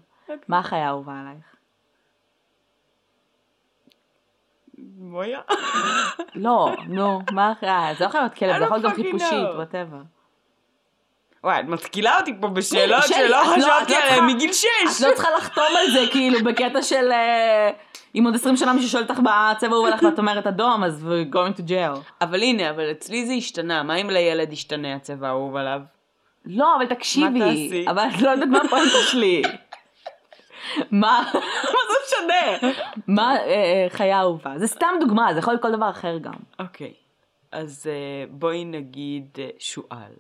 [0.47, 1.55] מה החיה האהובה עלייך?
[4.77, 5.39] בואיה.
[6.35, 7.89] לא, נו, מה החיה?
[7.97, 9.47] זה לא יכול להיות כלב, זה יכול להיות גם חיפושית.
[9.55, 9.97] וואטאבר.
[11.43, 14.55] וואי, את מתקילה אותי פה בשאלות שלא את לא- את חשבתי לא עליהן מגיל את
[14.55, 15.01] שש.
[15.01, 17.11] לא צריכה לחתום על זה, כאילו, בקטע של...
[17.11, 17.69] אה,
[18.15, 21.05] אם עוד 20 שנה מישהו שואל אותך מה הצבע הוא עליך ואת אומרת אדום, אז
[21.05, 21.99] we're going to jail.
[22.21, 23.83] אבל הנה, אבל אצלי זה השתנה.
[23.83, 25.81] מה אם לילד ישתנה הצבע האהוב עליו?
[26.45, 27.39] לא, אבל תקשיבי.
[27.39, 27.85] מה תעשי?
[27.89, 29.41] אבל את לא יודעת מה הפואנטה שלי.
[30.91, 31.31] מה?
[31.73, 32.71] מה זה משנה?
[33.07, 34.57] מה אה, אה, חיה אהובה?
[34.57, 36.33] זה סתם דוגמה, זה יכול להיות כל דבר אחר גם.
[36.59, 36.93] אוקיי.
[37.51, 40.11] אז אה, בואי נגיד שועל.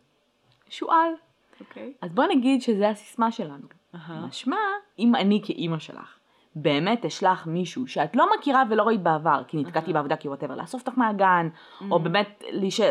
[0.69, 1.11] שועל.
[1.59, 1.93] אוקיי.
[2.01, 3.67] אז בואי נגיד שזה הסיסמה שלנו.
[4.09, 4.57] משמע,
[4.99, 6.17] אם אני כאימא שלך,
[6.55, 10.87] באמת אשלח מישהו שאת לא מכירה ולא ראית בעבר, כי נתקעתי בעבודה כי whatever, לאסוף
[10.87, 11.49] אותך מהגן,
[11.91, 12.43] או באמת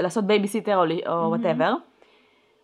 [0.03, 1.75] לעשות בייביסיטר או whatever,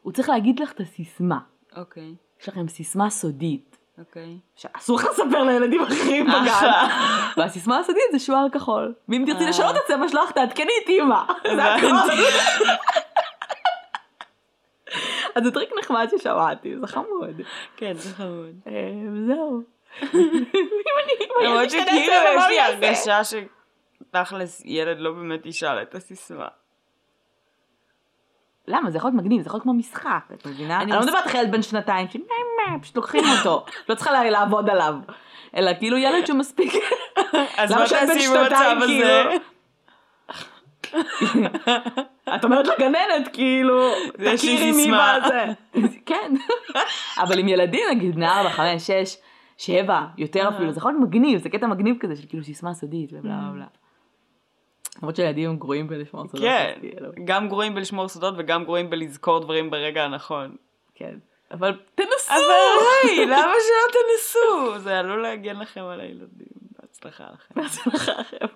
[0.03, 1.39] הוא צריך להגיד לך את הסיסמה.
[1.77, 2.15] אוקיי.
[2.41, 4.39] יש לכם סיסמה סודית, אוקיי.
[4.57, 6.47] שאסור לך לספר לילדים אחרים בגן.
[6.49, 6.89] אחלה.
[7.37, 8.95] והסיסמה הסודית זה שועל כחול.
[9.09, 9.49] ואם תרצי אה.
[9.49, 11.23] לשנות את הצבע שלך, תעדכני את אימא.
[11.57, 11.87] זה הכל.
[15.35, 17.41] אז זה טריק נחמד ששמעתי, זה חמוד.
[17.77, 18.55] כן, זה חמוד.
[18.67, 18.73] אה,
[19.27, 19.63] זהו.
[20.03, 22.61] אם אני, למרות שכאילו מה יש לי?
[22.61, 26.49] הרגשה שתכלס ילד לא באמת ישאל את הסיסמה.
[28.69, 28.91] למה?
[28.91, 30.81] זה יכול להיות מגניב, זה יכול להיות כמו משחק, את מבינה?
[30.81, 32.17] אני לא מדברת על ילד בן שנתיים, ש...
[32.83, 34.95] פשוט לוקחים אותו, לא צריכה לעבוד עליו.
[35.57, 36.73] אלא כאילו ילד שהוא מספיק...
[37.57, 38.87] אז מה תעשי במצב הזה?
[38.87, 39.09] כאילו?
[42.35, 45.19] את אומרת לגננת, כאילו, תכירי מי סיסמה.
[45.25, 45.45] בזה.
[46.07, 46.35] כן.
[47.19, 49.17] אבל עם ילדים, נגיד, בני ארבע, חמש, שש,
[49.59, 53.11] שבע, יותר אפילו, זה יכול להיות מגניב, זה קטע מגניב כזה של כאילו סיסמה סודית
[53.13, 53.67] ובלה בלה בלה.
[55.03, 56.47] למרות שילדים הם גרועים בלשמור סודות.
[56.47, 60.57] כן, כאילו, גם גרועים בלשמור סודות וגם גרועים בלזכור דברים ברגע הנכון.
[60.95, 61.15] כן.
[61.55, 62.31] אבל תנסו!
[62.31, 64.79] אבל היי, למה שלא תנסו?
[64.79, 66.47] זה עלול להגן לכם על הילדים.
[66.79, 67.55] בהצלחה לכם.
[67.55, 68.47] בהצלחה לכם.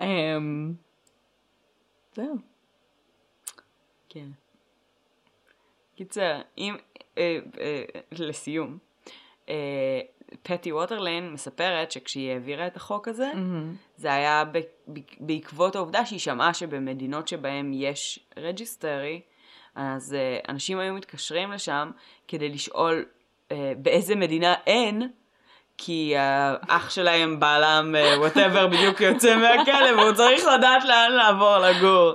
[0.00, 0.72] אמ,
[2.14, 2.36] זהו.
[4.08, 4.26] כן.
[5.96, 6.76] קיצר, אם,
[7.18, 8.78] אה, אה, לסיום,
[9.48, 10.00] אה,
[10.42, 13.32] פטי ווטרלינג מספרת שכשהיא העבירה את החוק הזה,
[13.96, 14.44] זה היה
[15.20, 19.20] בעקבות העובדה שהיא שמעה שבמדינות שבהן יש registry,
[19.76, 21.90] אז אה, אנשים היו מתקשרים לשם
[22.28, 23.04] כדי לשאול
[23.52, 25.08] אה, באיזה מדינה אין,
[25.78, 32.12] כי האח שלהם, בעלם, whatever, בדיוק יוצא מהכלא והוא צריך לדעת לאן לעבור לגור.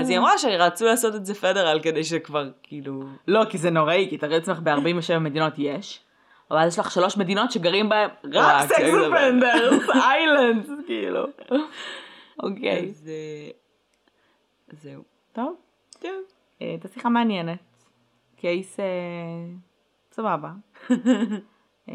[0.00, 3.02] אז היא אמרה שרצו לעשות את זה federal כדי שכבר כאילו...
[3.28, 6.00] לא, כי זה נוראי, כי תראי לעצמך ב-47 מדינות יש,
[6.50, 11.26] אבל יש לך שלוש מדינות שגרים בהן רק sex offenders, islands, כאילו.
[12.42, 12.90] אוקיי.
[12.90, 13.50] אז אה,
[14.72, 15.02] זהו.
[15.32, 15.54] טוב,
[16.00, 16.33] טוב.
[16.62, 17.58] אה, הייתה שיחה מעניינת.
[18.36, 18.84] קייס אה,
[20.12, 20.52] סבבה.
[21.88, 21.94] אה,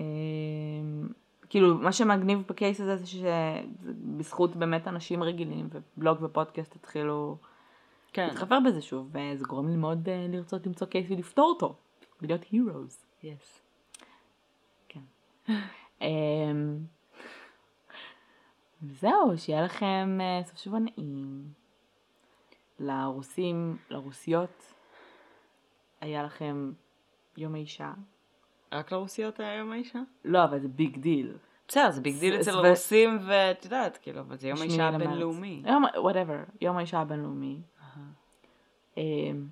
[1.49, 7.37] כאילו, מה שמגניב בקייס הזה זה שבזכות באמת אנשים רגילים ובלוג ופודקאסט התחילו
[8.13, 8.27] כן.
[8.27, 11.75] להתחבר בזה שוב, וזה גורם לי מאוד אה, לרצות למצוא קייס ולפתור אותו,
[12.21, 13.23] ולהיות heroes.
[13.23, 13.59] Yes.
[16.01, 16.77] אמ,
[18.81, 21.58] זהו, שיהיה לכם אה, סוף שבוע נעים.
[22.79, 24.73] לרוסים, לרוסיות,
[26.01, 26.71] היה לכם
[27.37, 27.93] יום האישה.
[28.71, 29.99] רק לרוסיות היה יום האישה?
[30.25, 31.37] לא, אבל זה big deal.
[31.67, 34.87] בסדר, זה big deal אצל הרוסים, ואת יודעת, כאילו, אבל זה יום האישה.
[34.87, 35.63] הבינלאומי.
[35.95, 37.61] whatever, יום האישה הבינלאומי.
[38.97, 39.47] אמ,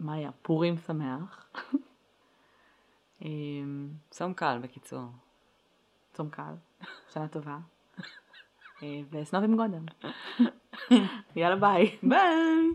[0.00, 0.30] מה היה?
[0.42, 1.46] פורים שמח.
[3.22, 5.04] אמ, צום קל, בקיצור.
[6.12, 6.54] צום קל,
[7.12, 7.58] שנה טובה.
[8.82, 9.84] אה, וסנוב עם גודם.
[11.36, 11.96] יאללה ביי.
[12.02, 12.72] ביי!